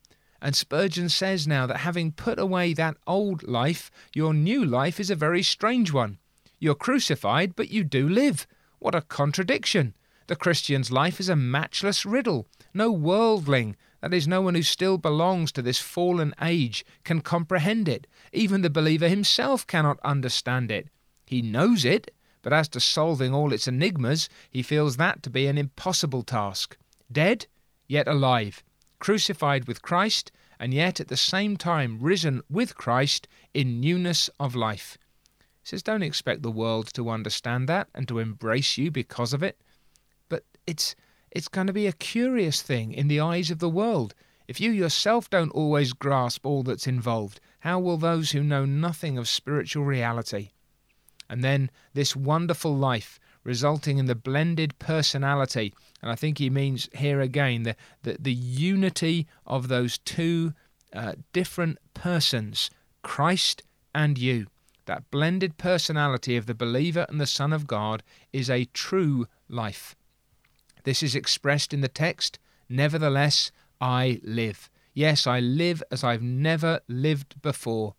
And 0.41 0.55
Spurgeon 0.55 1.09
says 1.09 1.47
now 1.47 1.67
that 1.67 1.77
having 1.77 2.11
put 2.11 2.39
away 2.39 2.73
that 2.73 2.97
old 3.05 3.43
life, 3.43 3.91
your 4.13 4.33
new 4.33 4.65
life 4.65 4.99
is 4.99 5.11
a 5.11 5.15
very 5.15 5.43
strange 5.43 5.93
one. 5.93 6.17
You're 6.59 6.75
crucified, 6.75 7.55
but 7.55 7.69
you 7.69 7.83
do 7.83 8.09
live. 8.09 8.47
What 8.79 8.95
a 8.95 9.01
contradiction! 9.01 9.93
The 10.27 10.35
Christian's 10.35 10.91
life 10.91 11.19
is 11.19 11.29
a 11.29 11.35
matchless 11.35 12.05
riddle. 12.05 12.47
No 12.73 12.91
worldling, 12.91 13.75
that 14.05 14.13
is, 14.13 14.27
no 14.27 14.39
one 14.39 14.53
who 14.53 14.61
still 14.61 14.99
belongs 14.99 15.51
to 15.51 15.63
this 15.63 15.79
fallen 15.79 16.35
age 16.39 16.85
can 17.03 17.21
comprehend 17.21 17.89
it. 17.89 18.05
Even 18.31 18.61
the 18.61 18.69
believer 18.69 19.09
himself 19.09 19.65
cannot 19.65 19.99
understand 20.03 20.69
it. 20.69 20.89
He 21.25 21.41
knows 21.41 21.83
it, 21.83 22.11
but 22.43 22.53
as 22.53 22.67
to 22.67 22.79
solving 22.79 23.33
all 23.33 23.51
its 23.51 23.67
enigmas, 23.67 24.29
he 24.51 24.61
feels 24.61 24.97
that 24.97 25.23
to 25.23 25.31
be 25.31 25.47
an 25.47 25.57
impossible 25.57 26.21
task. 26.21 26.77
Dead, 27.11 27.47
yet 27.87 28.07
alive, 28.07 28.63
crucified 28.99 29.67
with 29.67 29.81
Christ, 29.81 30.31
and 30.59 30.71
yet 30.71 30.99
at 30.99 31.07
the 31.07 31.17
same 31.17 31.57
time 31.57 31.97
risen 31.99 32.43
with 32.47 32.75
Christ 32.75 33.27
in 33.55 33.79
newness 33.79 34.29
of 34.39 34.53
life. 34.53 34.99
He 35.63 35.69
says, 35.69 35.81
Don't 35.81 36.03
expect 36.03 36.43
the 36.43 36.51
world 36.51 36.93
to 36.93 37.09
understand 37.09 37.67
that 37.69 37.87
and 37.95 38.07
to 38.09 38.19
embrace 38.19 38.77
you 38.77 38.91
because 38.91 39.33
of 39.33 39.41
it. 39.41 39.59
But 40.29 40.43
it's 40.67 40.95
it's 41.35 41.49
going 41.49 41.67
to 41.67 41.73
be 41.73 41.85
a 41.85 41.91
curious 41.91 42.61
thing 42.61 42.93
in 42.93 43.09
the 43.09 43.19
eyes 43.19 43.51
of 43.51 43.59
the 43.59 43.69
world. 43.69 44.15
If 44.47 44.61
you 44.61 44.71
yourself 44.71 45.29
don't 45.29 45.49
always 45.49 45.91
grasp 45.91 46.45
all 46.45 46.63
that's 46.63 46.87
involved, 46.87 47.41
how 47.59 47.77
will 47.77 47.97
those 47.97 48.31
who 48.31 48.41
know 48.41 48.63
nothing 48.63 49.17
of 49.17 49.27
spiritual 49.27 49.83
reality? 49.83 50.51
And 51.29 51.43
then 51.43 51.69
this 51.93 52.15
wonderful 52.15 52.73
life 52.73 53.19
resulting 53.43 53.97
in 53.97 54.05
the 54.05 54.15
blended 54.15 54.79
personality. 54.79 55.73
And 56.01 56.09
I 56.09 56.15
think 56.15 56.37
he 56.37 56.49
means 56.49 56.87
here 56.95 57.19
again 57.19 57.63
the, 57.63 57.75
the, 58.03 58.15
the 58.17 58.33
unity 58.33 59.27
of 59.45 59.67
those 59.67 59.97
two 59.97 60.53
uh, 60.93 61.15
different 61.33 61.79
persons, 61.93 62.69
Christ 63.01 63.61
and 63.93 64.17
you. 64.17 64.47
That 64.85 65.11
blended 65.11 65.57
personality 65.57 66.37
of 66.37 66.45
the 66.45 66.55
believer 66.55 67.05
and 67.09 67.19
the 67.19 67.27
Son 67.27 67.51
of 67.51 67.67
God 67.67 68.03
is 68.31 68.49
a 68.49 68.65
true 68.65 69.27
life. 69.49 69.97
This 70.85 71.03
is 71.03 71.15
expressed 71.15 71.73
in 71.73 71.81
the 71.81 71.87
text, 71.89 72.39
Nevertheless, 72.69 73.51
I 73.79 74.19
live. 74.23 74.69
Yes, 74.93 75.27
I 75.27 75.39
live 75.39 75.83
as 75.91 76.03
I've 76.03 76.21
never 76.21 76.79
lived 76.87 77.41
before. 77.41 77.95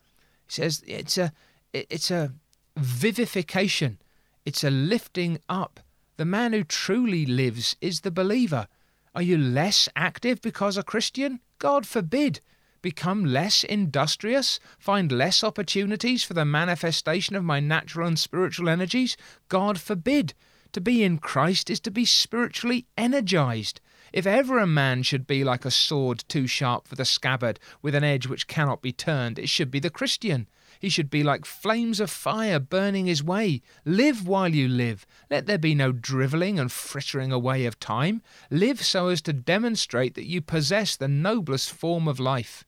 He 0.47 0.53
says 0.53 0.83
it's 0.87 1.19
a 1.19 1.33
it's 1.73 2.11
a 2.11 2.33
vivification. 2.77 3.99
It's 4.45 4.65
a 4.65 4.71
lifting 4.71 5.39
up. 5.49 5.81
The 6.17 6.25
man 6.25 6.53
who 6.53 6.65
truly 6.65 7.27
lives 7.27 7.77
is 7.81 8.01
the 8.01 8.11
believer. 8.11 8.69
Are 9.15 9.23
you 9.23 9.37
less 9.37 9.89
active 9.95 10.41
because 10.41 10.77
a 10.77 10.83
Christian? 10.83 11.41
God 11.59 11.87
forbid. 11.87 12.41
Become 12.81 13.25
less 13.25 13.65
industrious? 13.65 14.61
Find 14.79 15.11
less 15.11 15.43
opportunities 15.43 16.23
for 16.25 16.35
the 16.35 16.45
manifestation 16.45 17.35
of 17.35 17.45
my 17.45 17.61
natural 17.61 18.07
and 18.07 18.19
spiritual 18.19 18.69
energies? 18.69 19.17
God 19.49 19.81
forbid. 19.81 20.35
To 20.73 20.81
be 20.81 21.03
in 21.03 21.19
Christ 21.19 21.71
is 21.71 21.81
to 21.81 21.91
be 21.91 22.05
spiritually 22.05 22.87
energized. 22.97 23.81
If 24.13 24.27
ever 24.27 24.59
a 24.59 24.67
man 24.67 25.03
should 25.03 25.27
be 25.27 25.45
like 25.45 25.65
a 25.65 25.71
sword 25.71 26.25
too 26.29 26.47
sharp 26.47 26.87
for 26.89 26.95
the 26.95 27.05
scabbard, 27.05 27.59
with 27.83 27.95
an 27.95 28.05
edge 28.05 28.27
which 28.27 28.47
cannot 28.47 28.83
be 28.83 28.93
turned, 28.93 29.39
it 29.39 29.49
should 29.49 29.71
be 29.71 29.81
the 29.81 29.91
Christian. 29.91 30.49
He 30.79 30.89
should 30.89 31.11
be 31.11 31.23
like 31.23 31.45
flames 31.45 32.01
of 32.01 32.11
fire 32.11 32.59
burning 32.59 33.07
his 33.07 33.23
way. 33.23 33.63
Live 33.85 34.27
while 34.27 34.55
you 34.55 34.69
live. 34.69 35.07
Let 35.31 35.47
there 35.47 35.59
be 35.59 35.75
no 35.75 35.93
drivelling 35.93 36.59
and 36.59 36.71
frittering 36.71 37.33
away 37.33 37.65
of 37.65 37.81
time. 37.81 38.23
Live 38.51 38.85
so 38.85 39.09
as 39.09 39.23
to 39.23 39.33
demonstrate 39.33 40.15
that 40.15 40.27
you 40.27 40.41
possess 40.41 40.97
the 40.97 41.09
noblest 41.09 41.73
form 41.73 42.07
of 42.07 42.21
life. 42.21 42.65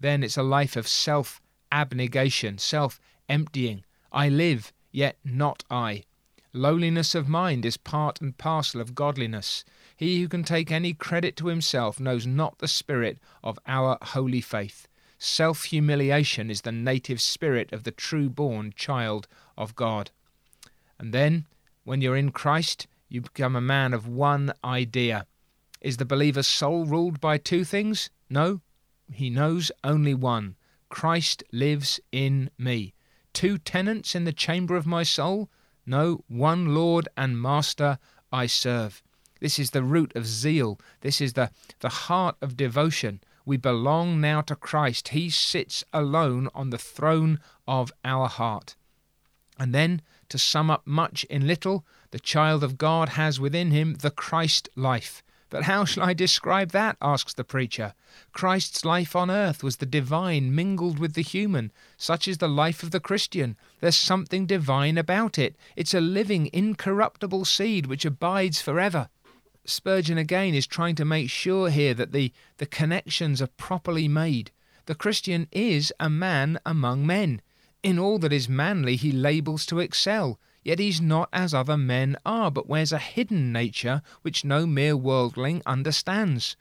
Then 0.00 0.22
it's 0.22 0.36
a 0.36 0.42
life 0.42 0.76
of 0.76 0.86
self 0.86 1.40
abnegation, 1.72 2.58
self 2.58 3.00
emptying. 3.28 3.84
I 4.12 4.28
live, 4.28 4.72
yet 4.92 5.18
not 5.24 5.64
I. 5.70 6.04
Lowliness 6.56 7.16
of 7.16 7.28
mind 7.28 7.66
is 7.66 7.76
part 7.76 8.20
and 8.20 8.38
parcel 8.38 8.80
of 8.80 8.94
godliness. 8.94 9.64
He 9.96 10.20
who 10.20 10.28
can 10.28 10.44
take 10.44 10.70
any 10.70 10.94
credit 10.94 11.34
to 11.38 11.48
himself 11.48 11.98
knows 11.98 12.28
not 12.28 12.58
the 12.58 12.68
spirit 12.68 13.18
of 13.42 13.58
our 13.66 13.98
holy 14.00 14.40
faith. 14.40 14.86
Self 15.18 15.64
humiliation 15.64 16.52
is 16.52 16.60
the 16.60 16.70
native 16.70 17.20
spirit 17.20 17.72
of 17.72 17.82
the 17.82 17.90
true 17.90 18.28
born 18.28 18.72
child 18.76 19.26
of 19.58 19.74
God. 19.74 20.12
And 20.96 21.12
then, 21.12 21.46
when 21.82 22.00
you're 22.00 22.16
in 22.16 22.30
Christ, 22.30 22.86
you 23.08 23.20
become 23.20 23.56
a 23.56 23.60
man 23.60 23.92
of 23.92 24.06
one 24.06 24.52
idea. 24.62 25.26
Is 25.80 25.96
the 25.96 26.04
believer's 26.04 26.46
soul 26.46 26.86
ruled 26.86 27.20
by 27.20 27.36
two 27.36 27.64
things? 27.64 28.10
No, 28.30 28.60
he 29.12 29.28
knows 29.28 29.72
only 29.82 30.14
one 30.14 30.54
Christ 30.88 31.42
lives 31.50 31.98
in 32.12 32.48
me. 32.56 32.94
Two 33.32 33.58
tenants 33.58 34.14
in 34.14 34.22
the 34.22 34.32
chamber 34.32 34.76
of 34.76 34.86
my 34.86 35.02
soul? 35.02 35.50
No, 35.86 36.24
one 36.28 36.74
Lord 36.74 37.08
and 37.16 37.40
Master 37.40 37.98
I 38.32 38.46
serve. 38.46 39.02
This 39.40 39.58
is 39.58 39.70
the 39.70 39.82
root 39.82 40.12
of 40.14 40.26
zeal. 40.26 40.80
This 41.02 41.20
is 41.20 41.34
the, 41.34 41.50
the 41.80 41.88
heart 41.88 42.36
of 42.40 42.56
devotion. 42.56 43.20
We 43.44 43.58
belong 43.58 44.20
now 44.20 44.40
to 44.42 44.56
Christ. 44.56 45.08
He 45.08 45.28
sits 45.28 45.84
alone 45.92 46.48
on 46.54 46.70
the 46.70 46.78
throne 46.78 47.40
of 47.68 47.92
our 48.04 48.28
heart. 48.28 48.76
And 49.58 49.74
then, 49.74 50.00
to 50.30 50.38
sum 50.38 50.70
up 50.70 50.86
much 50.86 51.24
in 51.24 51.46
little, 51.46 51.84
the 52.10 52.18
child 52.18 52.64
of 52.64 52.78
God 52.78 53.10
has 53.10 53.38
within 53.38 53.70
him 53.70 53.94
the 53.94 54.10
Christ 54.10 54.68
life. 54.74 55.22
But 55.54 55.62
how 55.62 55.84
shall 55.84 56.02
I 56.02 56.14
describe 56.14 56.72
that? 56.72 56.96
asks 57.00 57.32
the 57.32 57.44
preacher. 57.44 57.94
Christ's 58.32 58.84
life 58.84 59.14
on 59.14 59.30
earth 59.30 59.62
was 59.62 59.76
the 59.76 59.86
divine 59.86 60.52
mingled 60.52 60.98
with 60.98 61.14
the 61.14 61.22
human. 61.22 61.70
Such 61.96 62.26
is 62.26 62.38
the 62.38 62.48
life 62.48 62.82
of 62.82 62.90
the 62.90 62.98
Christian. 62.98 63.56
There's 63.78 63.94
something 63.94 64.46
divine 64.46 64.98
about 64.98 65.38
it. 65.38 65.54
It's 65.76 65.94
a 65.94 66.00
living, 66.00 66.50
incorruptible 66.52 67.44
seed 67.44 67.86
which 67.86 68.04
abides 68.04 68.60
forever. 68.60 69.10
Spurgeon 69.64 70.18
again 70.18 70.54
is 70.54 70.66
trying 70.66 70.96
to 70.96 71.04
make 71.04 71.30
sure 71.30 71.70
here 71.70 71.94
that 71.94 72.10
the, 72.10 72.32
the 72.56 72.66
connections 72.66 73.40
are 73.40 73.46
properly 73.46 74.08
made. 74.08 74.50
The 74.86 74.96
Christian 74.96 75.46
is 75.52 75.92
a 76.00 76.10
man 76.10 76.58
among 76.66 77.06
men. 77.06 77.40
In 77.80 77.96
all 77.96 78.18
that 78.18 78.32
is 78.32 78.48
manly, 78.48 78.96
he 78.96 79.12
labels 79.12 79.66
to 79.66 79.78
excel. 79.78 80.40
Yet 80.64 80.80
he's 80.80 81.00
not 81.00 81.28
as 81.32 81.54
other 81.54 81.76
men 81.76 82.16
are, 82.26 82.50
but 82.50 82.68
wears 82.68 82.90
a 82.90 82.98
hidden 82.98 83.52
nature 83.52 84.02
which 84.22 84.44
no 84.44 84.66
mere 84.66 84.96
worldling 84.96 85.62
understands. 85.64 86.56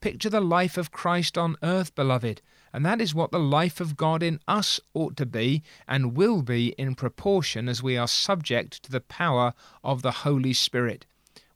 Picture 0.00 0.28
the 0.28 0.40
life 0.40 0.76
of 0.76 0.90
Christ 0.90 1.38
on 1.38 1.56
earth, 1.62 1.94
beloved, 1.94 2.42
and 2.72 2.84
that 2.84 3.00
is 3.00 3.14
what 3.14 3.30
the 3.30 3.38
life 3.38 3.80
of 3.80 3.96
God 3.96 4.22
in 4.22 4.40
us 4.46 4.80
ought 4.92 5.16
to 5.16 5.24
be 5.24 5.62
and 5.88 6.16
will 6.16 6.42
be 6.42 6.74
in 6.76 6.94
proportion 6.94 7.68
as 7.68 7.82
we 7.82 7.96
are 7.96 8.08
subject 8.08 8.82
to 8.82 8.90
the 8.90 9.00
power 9.00 9.54
of 9.82 10.02
the 10.02 10.10
Holy 10.10 10.52
Spirit 10.52 11.06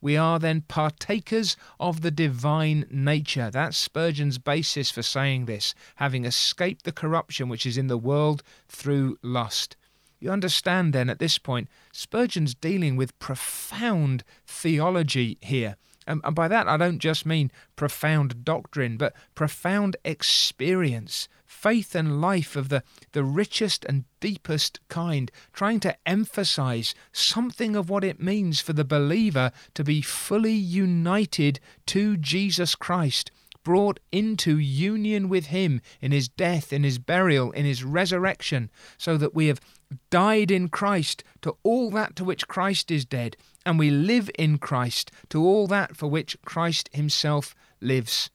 we 0.00 0.16
are 0.16 0.38
then 0.38 0.60
partakers 0.60 1.56
of 1.80 2.02
the 2.02 2.10
divine 2.10 2.86
nature. 2.90 3.50
That's 3.50 3.76
Spurgeon's 3.76 4.38
basis 4.38 4.90
for 4.90 5.02
saying 5.02 5.46
this, 5.46 5.74
having 5.96 6.24
escaped 6.24 6.84
the 6.84 6.92
corruption 6.92 7.48
which 7.48 7.66
is 7.66 7.76
in 7.76 7.88
the 7.88 7.98
world 7.98 8.42
through 8.68 9.18
lust. 9.22 9.76
You 10.20 10.30
understand 10.30 10.92
then 10.92 11.08
at 11.08 11.18
this 11.18 11.38
point, 11.38 11.68
Spurgeon's 11.92 12.54
dealing 12.54 12.96
with 12.96 13.18
profound 13.18 14.24
theology 14.46 15.38
here. 15.40 15.76
And, 16.08 16.22
and 16.24 16.34
by 16.34 16.48
that, 16.48 16.66
I 16.66 16.76
don't 16.76 16.98
just 16.98 17.26
mean 17.26 17.52
profound 17.76 18.44
doctrine, 18.44 18.96
but 18.96 19.14
profound 19.34 19.96
experience, 20.04 21.28
faith 21.44 21.94
and 21.94 22.20
life 22.20 22.56
of 22.56 22.70
the, 22.70 22.82
the 23.12 23.22
richest 23.22 23.84
and 23.84 24.04
deepest 24.18 24.80
kind, 24.88 25.30
trying 25.52 25.80
to 25.80 25.96
emphasize 26.06 26.94
something 27.12 27.76
of 27.76 27.90
what 27.90 28.04
it 28.04 28.20
means 28.20 28.60
for 28.60 28.72
the 28.72 28.84
believer 28.84 29.52
to 29.74 29.84
be 29.84 30.00
fully 30.00 30.54
united 30.54 31.60
to 31.86 32.16
Jesus 32.16 32.74
Christ 32.74 33.30
brought 33.64 34.00
into 34.10 34.58
union 34.58 35.28
with 35.28 35.48
Him 35.48 35.82
in 36.00 36.10
His 36.10 36.26
death, 36.26 36.72
in 36.72 36.84
His 36.84 36.98
burial, 36.98 37.50
in 37.50 37.66
His 37.66 37.84
resurrection, 37.84 38.70
so 38.96 39.18
that 39.18 39.34
we 39.34 39.48
have 39.48 39.60
died 40.10 40.50
in 40.50 40.68
Christ 40.68 41.24
to 41.42 41.56
all 41.62 41.90
that 41.90 42.16
to 42.16 42.24
which 42.24 42.48
Christ 42.48 42.90
is 42.90 43.04
dead, 43.04 43.36
and 43.64 43.78
we 43.78 43.90
live 43.90 44.30
in 44.38 44.58
Christ 44.58 45.10
to 45.30 45.42
all 45.44 45.66
that 45.68 45.96
for 45.96 46.08
which 46.08 46.36
Christ 46.44 46.88
Himself 46.92 47.54
lives. 47.80 48.30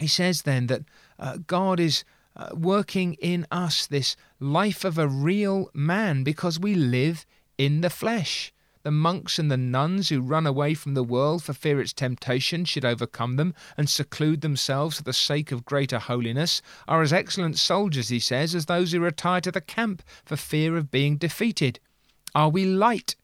He 0.00 0.06
says 0.06 0.42
then 0.42 0.66
that 0.68 0.82
uh, 1.18 1.38
God 1.46 1.78
is 1.78 2.04
uh, 2.36 2.50
working 2.54 3.14
in 3.14 3.46
us 3.50 3.86
this 3.86 4.16
life 4.40 4.84
of 4.84 4.98
a 4.98 5.08
real 5.08 5.70
man 5.72 6.24
because 6.24 6.58
we 6.58 6.74
live 6.74 7.26
in 7.58 7.80
the 7.80 7.90
flesh. 7.90 8.52
The 8.84 8.90
monks 8.90 9.38
and 9.38 9.50
the 9.50 9.56
nuns 9.56 10.10
who 10.10 10.20
run 10.20 10.46
away 10.46 10.74
from 10.74 10.92
the 10.92 11.02
world 11.02 11.42
for 11.42 11.54
fear 11.54 11.80
its 11.80 11.94
temptation 11.94 12.66
should 12.66 12.84
overcome 12.84 13.36
them 13.36 13.54
and 13.78 13.88
seclude 13.88 14.42
themselves 14.42 14.98
for 14.98 15.02
the 15.02 15.14
sake 15.14 15.50
of 15.52 15.64
greater 15.64 15.98
holiness 15.98 16.60
are 16.86 17.00
as 17.00 17.10
excellent 17.10 17.58
soldiers, 17.58 18.10
he 18.10 18.20
says, 18.20 18.54
as 18.54 18.66
those 18.66 18.92
who 18.92 19.00
retire 19.00 19.40
to 19.40 19.50
the 19.50 19.62
camp 19.62 20.02
for 20.26 20.36
fear 20.36 20.76
of 20.76 20.90
being 20.90 21.16
defeated. 21.16 21.80
Are 22.34 22.50
we 22.50 22.66
light? 22.66 23.16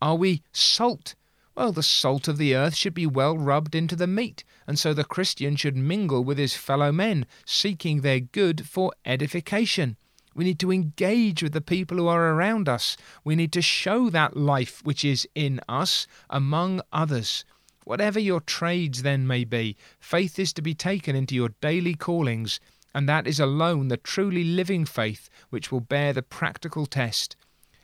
Are 0.00 0.14
we 0.14 0.44
salt? 0.52 1.16
Well, 1.56 1.72
the 1.72 1.82
salt 1.82 2.28
of 2.28 2.38
the 2.38 2.54
earth 2.54 2.76
should 2.76 2.94
be 2.94 3.04
well 3.04 3.36
rubbed 3.36 3.74
into 3.74 3.96
the 3.96 4.06
meat, 4.06 4.44
and 4.68 4.78
so 4.78 4.94
the 4.94 5.02
Christian 5.02 5.56
should 5.56 5.76
mingle 5.76 6.22
with 6.22 6.38
his 6.38 6.54
fellow 6.54 6.92
men, 6.92 7.26
seeking 7.44 8.02
their 8.02 8.20
good 8.20 8.68
for 8.68 8.92
edification. 9.04 9.96
We 10.34 10.44
need 10.44 10.58
to 10.60 10.72
engage 10.72 11.42
with 11.42 11.52
the 11.52 11.60
people 11.60 11.98
who 11.98 12.08
are 12.08 12.32
around 12.32 12.68
us. 12.68 12.96
We 13.24 13.36
need 13.36 13.52
to 13.52 13.62
show 13.62 14.10
that 14.10 14.36
life 14.36 14.80
which 14.84 15.04
is 15.04 15.28
in 15.34 15.60
us 15.68 16.06
among 16.30 16.80
others. 16.92 17.44
Whatever 17.84 18.20
your 18.20 18.40
trades 18.40 19.02
then 19.02 19.26
may 19.26 19.44
be, 19.44 19.76
faith 19.98 20.38
is 20.38 20.52
to 20.54 20.62
be 20.62 20.74
taken 20.74 21.16
into 21.16 21.34
your 21.34 21.50
daily 21.60 21.94
callings, 21.94 22.60
and 22.94 23.08
that 23.08 23.26
is 23.26 23.40
alone 23.40 23.88
the 23.88 23.96
truly 23.96 24.44
living 24.44 24.84
faith 24.84 25.28
which 25.50 25.72
will 25.72 25.80
bear 25.80 26.12
the 26.12 26.22
practical 26.22 26.86
test. 26.86 27.36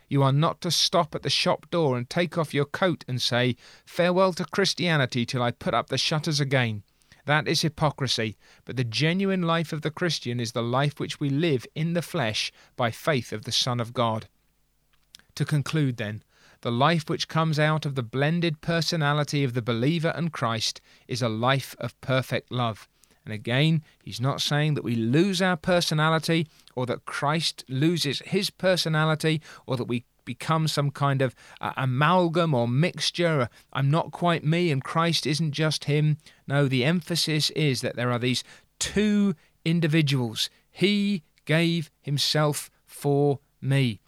You 0.08 0.22
are 0.22 0.32
not 0.32 0.60
to 0.62 0.70
stop 0.70 1.14
at 1.14 1.22
the 1.22 1.30
shop 1.30 1.68
door 1.70 1.98
and 1.98 2.08
take 2.08 2.38
off 2.38 2.54
your 2.54 2.64
coat 2.64 3.04
and 3.06 3.20
say, 3.20 3.56
Farewell 3.84 4.32
to 4.34 4.44
Christianity 4.44 5.26
till 5.26 5.42
I 5.42 5.50
put 5.50 5.74
up 5.74 5.88
the 5.88 5.98
shutters 5.98 6.40
again. 6.40 6.82
That 7.28 7.46
is 7.46 7.60
hypocrisy, 7.60 8.38
but 8.64 8.78
the 8.78 8.84
genuine 8.84 9.42
life 9.42 9.74
of 9.74 9.82
the 9.82 9.90
Christian 9.90 10.40
is 10.40 10.52
the 10.52 10.62
life 10.62 10.98
which 10.98 11.20
we 11.20 11.28
live 11.28 11.66
in 11.74 11.92
the 11.92 12.00
flesh 12.00 12.50
by 12.74 12.90
faith 12.90 13.34
of 13.34 13.44
the 13.44 13.52
Son 13.52 13.80
of 13.80 13.92
God. 13.92 14.28
To 15.34 15.44
conclude, 15.44 15.98
then, 15.98 16.22
the 16.62 16.72
life 16.72 17.10
which 17.10 17.28
comes 17.28 17.58
out 17.58 17.84
of 17.84 17.96
the 17.96 18.02
blended 18.02 18.62
personality 18.62 19.44
of 19.44 19.52
the 19.52 19.60
believer 19.60 20.08
and 20.16 20.32
Christ 20.32 20.80
is 21.06 21.20
a 21.20 21.28
life 21.28 21.76
of 21.78 22.00
perfect 22.00 22.50
love. 22.50 22.88
And 23.26 23.34
again, 23.34 23.82
he's 24.02 24.22
not 24.22 24.40
saying 24.40 24.72
that 24.72 24.82
we 24.82 24.94
lose 24.94 25.42
our 25.42 25.58
personality 25.58 26.48
or 26.74 26.86
that 26.86 27.04
Christ 27.04 27.62
loses 27.68 28.20
his 28.20 28.48
personality 28.48 29.42
or 29.66 29.76
that 29.76 29.84
we 29.84 30.06
become 30.28 30.68
some 30.68 30.90
kind 30.90 31.22
of 31.22 31.34
uh, 31.60 31.72
amalgam 31.76 32.52
or 32.52 32.68
mixture. 32.68 33.48
I'm 33.72 33.90
not 33.90 34.12
quite 34.12 34.44
me 34.44 34.70
and 34.70 34.84
Christ 34.84 35.26
isn't 35.26 35.52
just 35.52 35.84
him. 35.84 36.18
No, 36.46 36.68
the 36.68 36.84
emphasis 36.84 37.48
is 37.50 37.80
that 37.80 37.96
there 37.96 38.12
are 38.12 38.18
these 38.18 38.44
two 38.78 39.34
individuals. 39.64 40.50
He 40.70 41.22
gave 41.44 41.90
himself 42.02 42.70
for 42.86 43.40
me, 43.60 44.00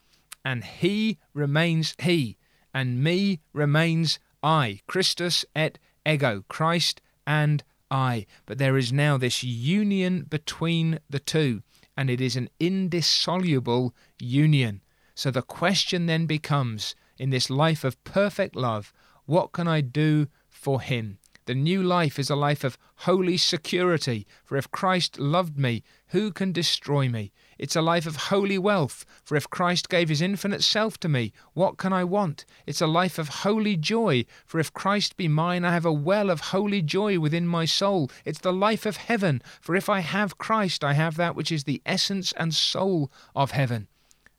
and 0.45 0.63
he 0.63 1.19
remains 1.33 1.95
he, 1.99 2.37
and 2.75 3.03
me 3.03 3.41
remains 3.53 4.19
I. 4.43 4.81
Christus 4.87 5.45
et 5.57 5.79
ego, 6.07 6.45
Christ 6.49 7.01
and 7.27 7.65
I. 7.91 8.27
But 8.47 8.59
there 8.59 8.77
is 8.77 8.93
now 8.93 9.17
this 9.17 9.43
union 9.43 10.27
between 10.29 11.01
the 11.09 11.19
two, 11.19 11.63
and 11.97 12.11
it 12.11 12.21
is 12.21 12.37
an 12.37 12.51
indissoluble 12.61 13.95
union. 14.19 14.83
So 15.21 15.31
the 15.31 15.43
question 15.43 16.07
then 16.07 16.25
becomes 16.25 16.95
in 17.19 17.29
this 17.29 17.51
life 17.51 17.85
of 17.85 18.03
perfect 18.05 18.57
love, 18.57 18.91
what 19.27 19.53
can 19.53 19.69
I 19.69 19.83
do 19.83 20.29
for 20.49 20.81
him? 20.81 21.19
The 21.45 21.55
new 21.55 21.83
life 21.83 22.19
is 22.19 22.31
a 22.31 22.35
life 22.35 22.65
of 22.65 22.79
holy 23.05 23.37
security, 23.37 24.27
for 24.43 24.57
if 24.57 24.71
Christ 24.71 25.19
loved 25.19 25.59
me, 25.59 25.83
who 26.07 26.33
can 26.33 26.53
destroy 26.53 27.11
me? 27.11 27.33
It's 27.59 27.77
a 27.77 27.83
life 27.83 28.07
of 28.07 28.31
holy 28.33 28.57
wealth, 28.57 29.05
for 29.23 29.37
if 29.37 29.51
Christ 29.51 29.91
gave 29.91 30.09
his 30.09 30.23
infinite 30.23 30.63
self 30.63 30.97
to 31.01 31.09
me, 31.11 31.35
what 31.53 31.77
can 31.77 31.93
I 31.93 32.03
want? 32.03 32.47
It's 32.65 32.81
a 32.81 32.87
life 32.87 33.19
of 33.19 33.29
holy 33.45 33.77
joy, 33.77 34.25
for 34.47 34.59
if 34.59 34.73
Christ 34.73 35.19
be 35.19 35.29
mine, 35.29 35.67
I 35.67 35.75
have 35.75 35.85
a 35.85 35.93
well 35.93 36.31
of 36.31 36.41
holy 36.41 36.81
joy 36.81 37.21
within 37.21 37.47
my 37.47 37.67
soul. 37.67 38.11
It's 38.25 38.41
the 38.41 38.55
life 38.55 38.87
of 38.87 38.97
heaven, 38.97 39.43
for 39.61 39.77
if 39.77 39.91
I 39.91 40.01
have 40.01 40.39
Christ, 40.39 40.83
I 40.83 40.95
have 40.95 41.19
that 41.19 41.37
which 41.37 41.53
is 41.53 41.65
the 41.65 41.83
essence 41.85 42.33
and 42.39 42.55
soul 42.55 43.13
of 43.37 43.51
heaven. 43.51 43.89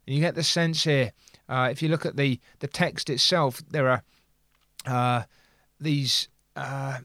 And 0.05 0.15
you 0.15 0.21
get 0.21 0.35
the 0.35 0.43
sense 0.43 0.83
here, 0.83 1.11
uh, 1.47 1.69
if 1.71 1.81
you 1.81 1.89
look 1.89 2.05
at 2.05 2.15
the, 2.15 2.39
the 2.59 2.67
text 2.67 3.09
itself, 3.09 3.61
there 3.69 3.89
are 3.89 4.03
uh, 4.85 5.23
these 5.79 6.27
uh, 6.55 6.99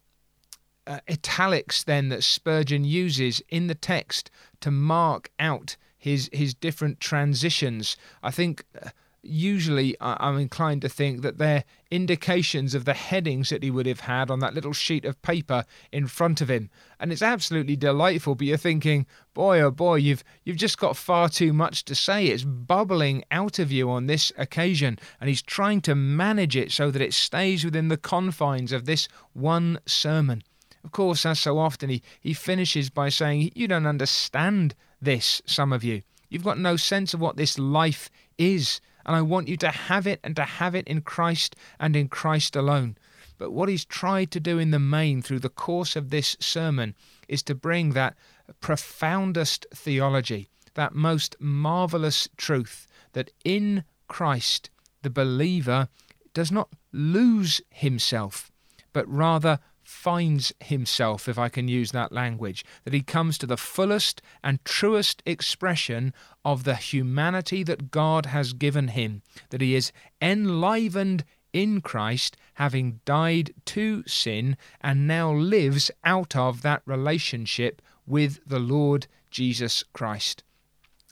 uh, 0.87 1.00
italics 1.09 1.85
then 1.85 2.09
that 2.11 2.22
Spurgeon 2.22 2.85
uses 2.85 3.42
in 3.48 3.66
the 3.66 3.74
text 3.74 4.30
to 4.61 4.70
mark 4.70 5.30
out 5.38 5.76
his 5.98 6.30
his 6.32 6.54
different 6.54 7.00
transitions. 7.00 7.96
I 8.22 8.30
think 8.30 8.64
uh, 8.80 8.90
usually 9.29 9.97
I'm 10.01 10.39
inclined 10.39 10.83
to 10.83 10.89
think 10.89 11.23
that 11.23 11.39
they're 11.39 11.65
indications 11.91 12.75
of 12.75 12.85
the 12.85 12.95
headings 12.95 13.51
that 13.51 13.62
he 13.62 13.71
would 13.71 13.87
have 13.87 14.01
had 14.01 14.31
on 14.31 14.41
that 14.41 14.55
little 14.55 14.73
sheet 14.73 15.05
of 15.05 15.21
paper 15.23 15.65
in 15.93 16.07
front 16.07 16.41
of 16.41 16.51
him. 16.51 16.71
And 16.99 17.12
it's 17.12 17.23
absolutely 17.23 17.77
delightful, 17.77 18.35
but 18.35 18.47
you're 18.47 18.57
thinking, 18.57 19.07
boy 19.35 19.61
oh 19.61 19.71
boy, 19.71 19.97
you've 19.97 20.25
you've 20.45 20.57
just 20.57 20.79
got 20.79 20.97
far 20.97 21.29
too 21.29 21.53
much 21.53 21.85
to 21.87 21.95
say. 21.95 22.27
It's 22.27 22.45
bubbling 22.45 23.25
out 23.31 23.59
of 23.59 23.71
you 23.71 23.91
on 23.91 24.07
this 24.07 24.33
occasion, 24.37 24.99
and 25.21 25.29
he's 25.29 25.43
trying 25.43 25.81
to 25.83 25.95
manage 25.95 26.57
it 26.57 26.73
so 26.73 26.91
that 26.91 27.03
it 27.03 27.15
stays 27.15 27.65
within 27.65 27.89
the 27.89 27.97
confines 27.97 28.73
of 28.73 28.85
this 28.85 29.09
one 29.33 29.79
sermon. 29.87 30.43
Of 30.87 30.93
course, 30.93 31.27
as 31.27 31.41
so 31.41 31.59
often, 31.59 31.91
he, 31.91 32.03
he 32.21 32.33
finishes 32.33 32.91
by 32.91 33.09
saying, 33.09 33.51
You 33.55 33.67
don't 33.67 33.87
understand 33.87 34.75
this, 35.03 35.43
some 35.45 35.73
of 35.73 35.83
you. 35.83 36.03
You've 36.29 36.45
got 36.45 36.59
no 36.59 36.77
sense 36.77 37.12
of 37.12 37.21
what 37.21 37.37
this 37.37 37.59
life 37.59 38.11
is 38.39 38.81
and 39.07 39.16
I 39.16 39.23
want 39.23 39.49
you 39.49 39.57
to 39.59 39.71
have 39.71 40.07
it 40.07 40.21
and 40.25 40.35
to 40.37 40.42
have 40.42 40.75
it 40.75 40.87
in 40.88 41.01
Christ 41.01 41.57
and 41.79 41.95
in 41.95 42.09
Christ 42.09 42.57
alone. 42.57 42.99
But 43.38 43.53
what 43.53 43.69
he's 43.69 43.85
tried 43.85 44.31
to 44.33 44.40
do 44.40 44.59
in 44.59 44.73
the 44.73 44.79
main 44.79 45.23
through 45.23 45.38
the 45.38 45.49
course 45.49 45.95
of 45.95 46.11
this 46.11 46.37
sermon 46.40 46.95
is 47.29 47.42
to 47.45 47.55
bring 47.55 47.92
that 47.92 48.16
profoundest 48.61 49.66
theology, 49.73 50.49
that 50.75 50.95
most 50.95 51.37
marvelous 51.38 52.29
truth 52.37 52.88
that 53.12 53.31
in 53.45 53.85
Christ 54.09 54.71
the 55.03 55.11
believer 55.11 55.88
does 56.35 56.51
not 56.51 56.71
lose 56.92 57.61
himself, 57.71 58.51
but 58.92 59.09
rather 59.09 59.61
finds 59.87 60.53
himself, 60.61 61.29
if 61.29 61.38
I 61.38 61.49
can 61.49 61.68
use 61.68 61.92
that 61.92 62.11
language, 62.11 62.64
that 62.85 62.92
he 62.92 63.03
comes 63.03 63.38
to 63.38 63.46
the 63.46 63.57
fullest 63.57 64.20
and 64.42 64.64
truest 64.64 65.22
expression 65.25 66.12
of 66.44 66.64
the 66.64 66.75
humanity 66.75 67.62
that 67.62 67.92
God 67.92 68.27
has 68.27 68.53
given 68.53 68.88
him, 68.88 69.22
that 69.51 69.61
he 69.61 69.77
is 69.77 69.92
enlivened 70.20 71.25
in 71.53 71.81
Christ, 71.81 72.37
having 72.55 73.01
died 73.05 73.55
to 73.66 74.03
sin, 74.07 74.57
and 74.81 75.07
now 75.07 75.33
lives 75.33 75.90
out 76.05 76.35
of 76.35 76.62
that 76.62 76.83
relationship 76.85 77.81
with 78.07 78.40
the 78.44 78.59
Lord 78.59 79.07
Jesus 79.31 79.85
Christ. 79.92 80.42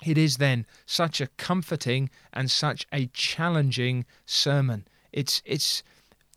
It 0.04 0.18
is 0.18 0.38
then 0.38 0.66
such 0.84 1.20
a 1.20 1.28
comforting 1.38 2.10
and 2.32 2.50
such 2.50 2.86
a 2.92 3.06
challenging 3.06 4.04
sermon. 4.26 4.88
It's 5.12 5.40
it's 5.44 5.84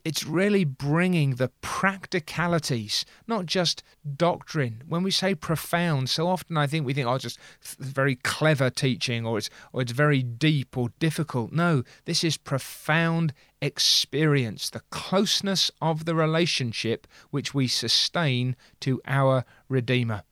it's 0.07 0.25
really 0.25 0.63
bringing 0.63 1.31
the 1.31 1.49
practicalities, 1.59 3.03
not 3.27 3.45
just 3.45 3.83
doctrine. 4.15 4.81
When 4.87 5.03
we 5.03 5.11
say 5.11 5.35
profound, 5.35 6.09
so 6.09 6.29
often 6.29 6.55
I 6.55 6.65
think 6.65 6.85
we 6.85 6.93
think, 6.93 7.07
oh, 7.07 7.17
just 7.17 7.37
very 7.77 8.15
clever 8.15 8.69
teaching 8.69 9.25
or 9.25 9.37
it's, 9.37 9.49
or 9.73 9.81
it's 9.81 9.91
very 9.91 10.23
deep 10.23 10.77
or 10.77 10.91
difficult. 10.99 11.51
No, 11.51 11.83
this 12.05 12.23
is 12.23 12.37
profound 12.37 13.33
experience, 13.61 14.69
the 14.69 14.83
closeness 14.91 15.71
of 15.81 16.05
the 16.05 16.15
relationship 16.15 17.05
which 17.31 17.53
we 17.53 17.67
sustain 17.67 18.55
to 18.79 19.01
our 19.05 19.43
Redeemer. 19.67 20.23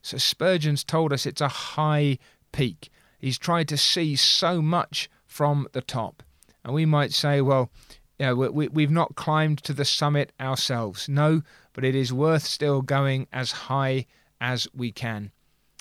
So 0.00 0.16
Spurgeon's 0.16 0.84
told 0.84 1.12
us 1.12 1.26
it's 1.26 1.42
a 1.42 1.48
high 1.48 2.16
peak. 2.52 2.88
He's 3.18 3.36
tried 3.36 3.68
to 3.68 3.76
see 3.76 4.16
so 4.16 4.62
much 4.62 5.10
from 5.26 5.68
the 5.72 5.82
top. 5.82 6.22
And 6.64 6.72
we 6.72 6.86
might 6.86 7.12
say, 7.12 7.42
well, 7.42 7.70
you 8.18 8.26
know, 8.26 8.34
we, 8.34 8.68
we've 8.68 8.90
not 8.90 9.14
climbed 9.14 9.62
to 9.64 9.72
the 9.72 9.84
summit 9.84 10.32
ourselves. 10.40 11.08
No, 11.08 11.42
but 11.72 11.84
it 11.84 11.94
is 11.94 12.12
worth 12.12 12.42
still 12.42 12.82
going 12.82 13.28
as 13.32 13.52
high 13.52 14.06
as 14.40 14.66
we 14.74 14.90
can. 14.92 15.30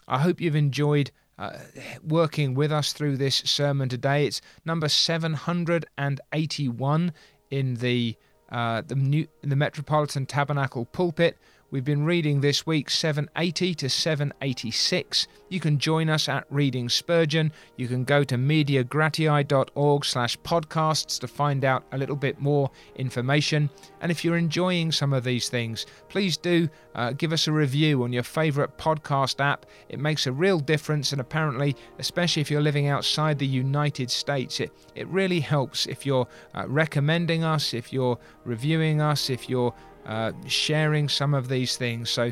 I 0.07 0.19
hope 0.19 0.39
you've 0.39 0.55
enjoyed 0.55 1.11
uh, 1.39 1.57
working 2.03 2.53
with 2.55 2.71
us 2.71 2.93
through 2.93 3.17
this 3.17 3.35
sermon 3.37 3.89
today. 3.89 4.25
It's 4.25 4.41
number 4.65 4.89
781 4.89 7.13
in 7.49 7.75
the 7.75 8.15
uh, 8.49 8.81
the, 8.81 8.95
new, 8.95 9.27
the 9.41 9.55
Metropolitan 9.57 10.25
Tabernacle 10.25 10.85
pulpit. 10.85 11.37
We've 11.69 11.83
been 11.83 12.05
reading 12.05 12.39
this 12.39 12.65
week 12.65 12.89
780 12.89 13.75
to 13.75 13.89
786. 13.89 15.27
You 15.49 15.59
can 15.59 15.77
join 15.77 16.09
us 16.09 16.29
at 16.29 16.45
Reading 16.49 16.87
Spurgeon. 16.87 17.51
You 17.75 17.89
can 17.89 18.05
go 18.05 18.23
to 18.23 18.35
mediagratiae.org 18.35 20.05
slash 20.05 20.39
podcasts 20.39 21.19
to 21.19 21.27
find 21.27 21.65
out 21.65 21.83
a 21.91 21.97
little 21.97 22.15
bit 22.15 22.39
more 22.39 22.71
information. 22.95 23.69
And 23.99 24.13
if 24.13 24.23
you're 24.23 24.37
enjoying 24.37 24.93
some 24.93 25.11
of 25.11 25.25
these 25.25 25.49
things, 25.49 25.85
please 26.07 26.37
do 26.37 26.69
uh, 26.95 27.11
give 27.11 27.33
us 27.33 27.49
a 27.49 27.51
review 27.51 28.03
on 28.03 28.13
your 28.13 28.23
favourite 28.23 28.77
podcast 28.77 29.41
app. 29.41 29.65
It 29.89 29.99
makes 29.99 30.25
a 30.25 30.31
real 30.31 30.61
difference, 30.61 31.11
and 31.11 31.19
apparently, 31.19 31.75
especially 31.99 32.41
if 32.41 32.49
you're 32.49 32.61
living 32.61 32.87
outside 32.87 33.39
the 33.39 33.45
United 33.45 34.09
States, 34.09 34.61
it, 34.61 34.71
it 34.95 35.05
really 35.09 35.41
helps 35.41 35.85
if 35.85 36.05
you're 36.05 36.27
uh, 36.55 36.63
recommending 36.65 37.43
us, 37.43 37.73
if 37.73 37.91
you're 37.91 38.17
reviewing 38.45 39.01
us, 39.01 39.29
if 39.29 39.49
you're 39.49 39.73
uh, 40.07 40.31
sharing 40.47 41.07
some 41.09 41.33
of 41.33 41.47
these 41.47 41.77
things. 41.77 42.09
So 42.09 42.31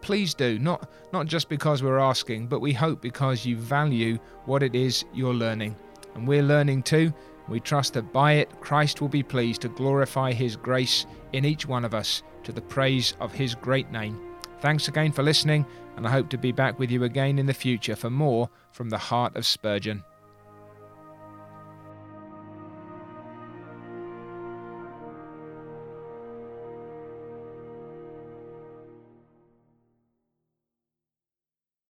please 0.00 0.34
do, 0.34 0.58
not, 0.58 0.90
not 1.12 1.26
just 1.26 1.48
because 1.48 1.82
we're 1.82 1.98
asking, 1.98 2.48
but 2.48 2.60
we 2.60 2.72
hope 2.72 3.00
because 3.00 3.46
you 3.46 3.56
value 3.56 4.18
what 4.44 4.62
it 4.62 4.74
is 4.74 5.04
you're 5.14 5.34
learning. 5.34 5.76
And 6.14 6.26
we're 6.26 6.42
learning 6.42 6.82
too. 6.82 7.12
We 7.48 7.60
trust 7.60 7.94
that 7.94 8.12
by 8.12 8.32
it, 8.34 8.60
Christ 8.60 9.00
will 9.00 9.08
be 9.08 9.22
pleased 9.22 9.62
to 9.62 9.68
glorify 9.68 10.32
His 10.32 10.56
grace 10.56 11.06
in 11.32 11.44
each 11.44 11.66
one 11.66 11.84
of 11.84 11.94
us 11.94 12.22
to 12.44 12.52
the 12.52 12.60
praise 12.60 13.14
of 13.20 13.32
His 13.32 13.54
great 13.54 13.90
name. 13.90 14.20
Thanks 14.60 14.88
again 14.88 15.12
for 15.12 15.22
listening, 15.22 15.66
and 15.96 16.06
I 16.06 16.10
hope 16.10 16.28
to 16.30 16.38
be 16.38 16.52
back 16.52 16.78
with 16.78 16.90
you 16.90 17.04
again 17.04 17.38
in 17.38 17.46
the 17.46 17.54
future 17.54 17.96
for 17.96 18.10
more 18.10 18.48
from 18.70 18.90
the 18.90 18.98
heart 18.98 19.36
of 19.36 19.46
Spurgeon. 19.46 20.04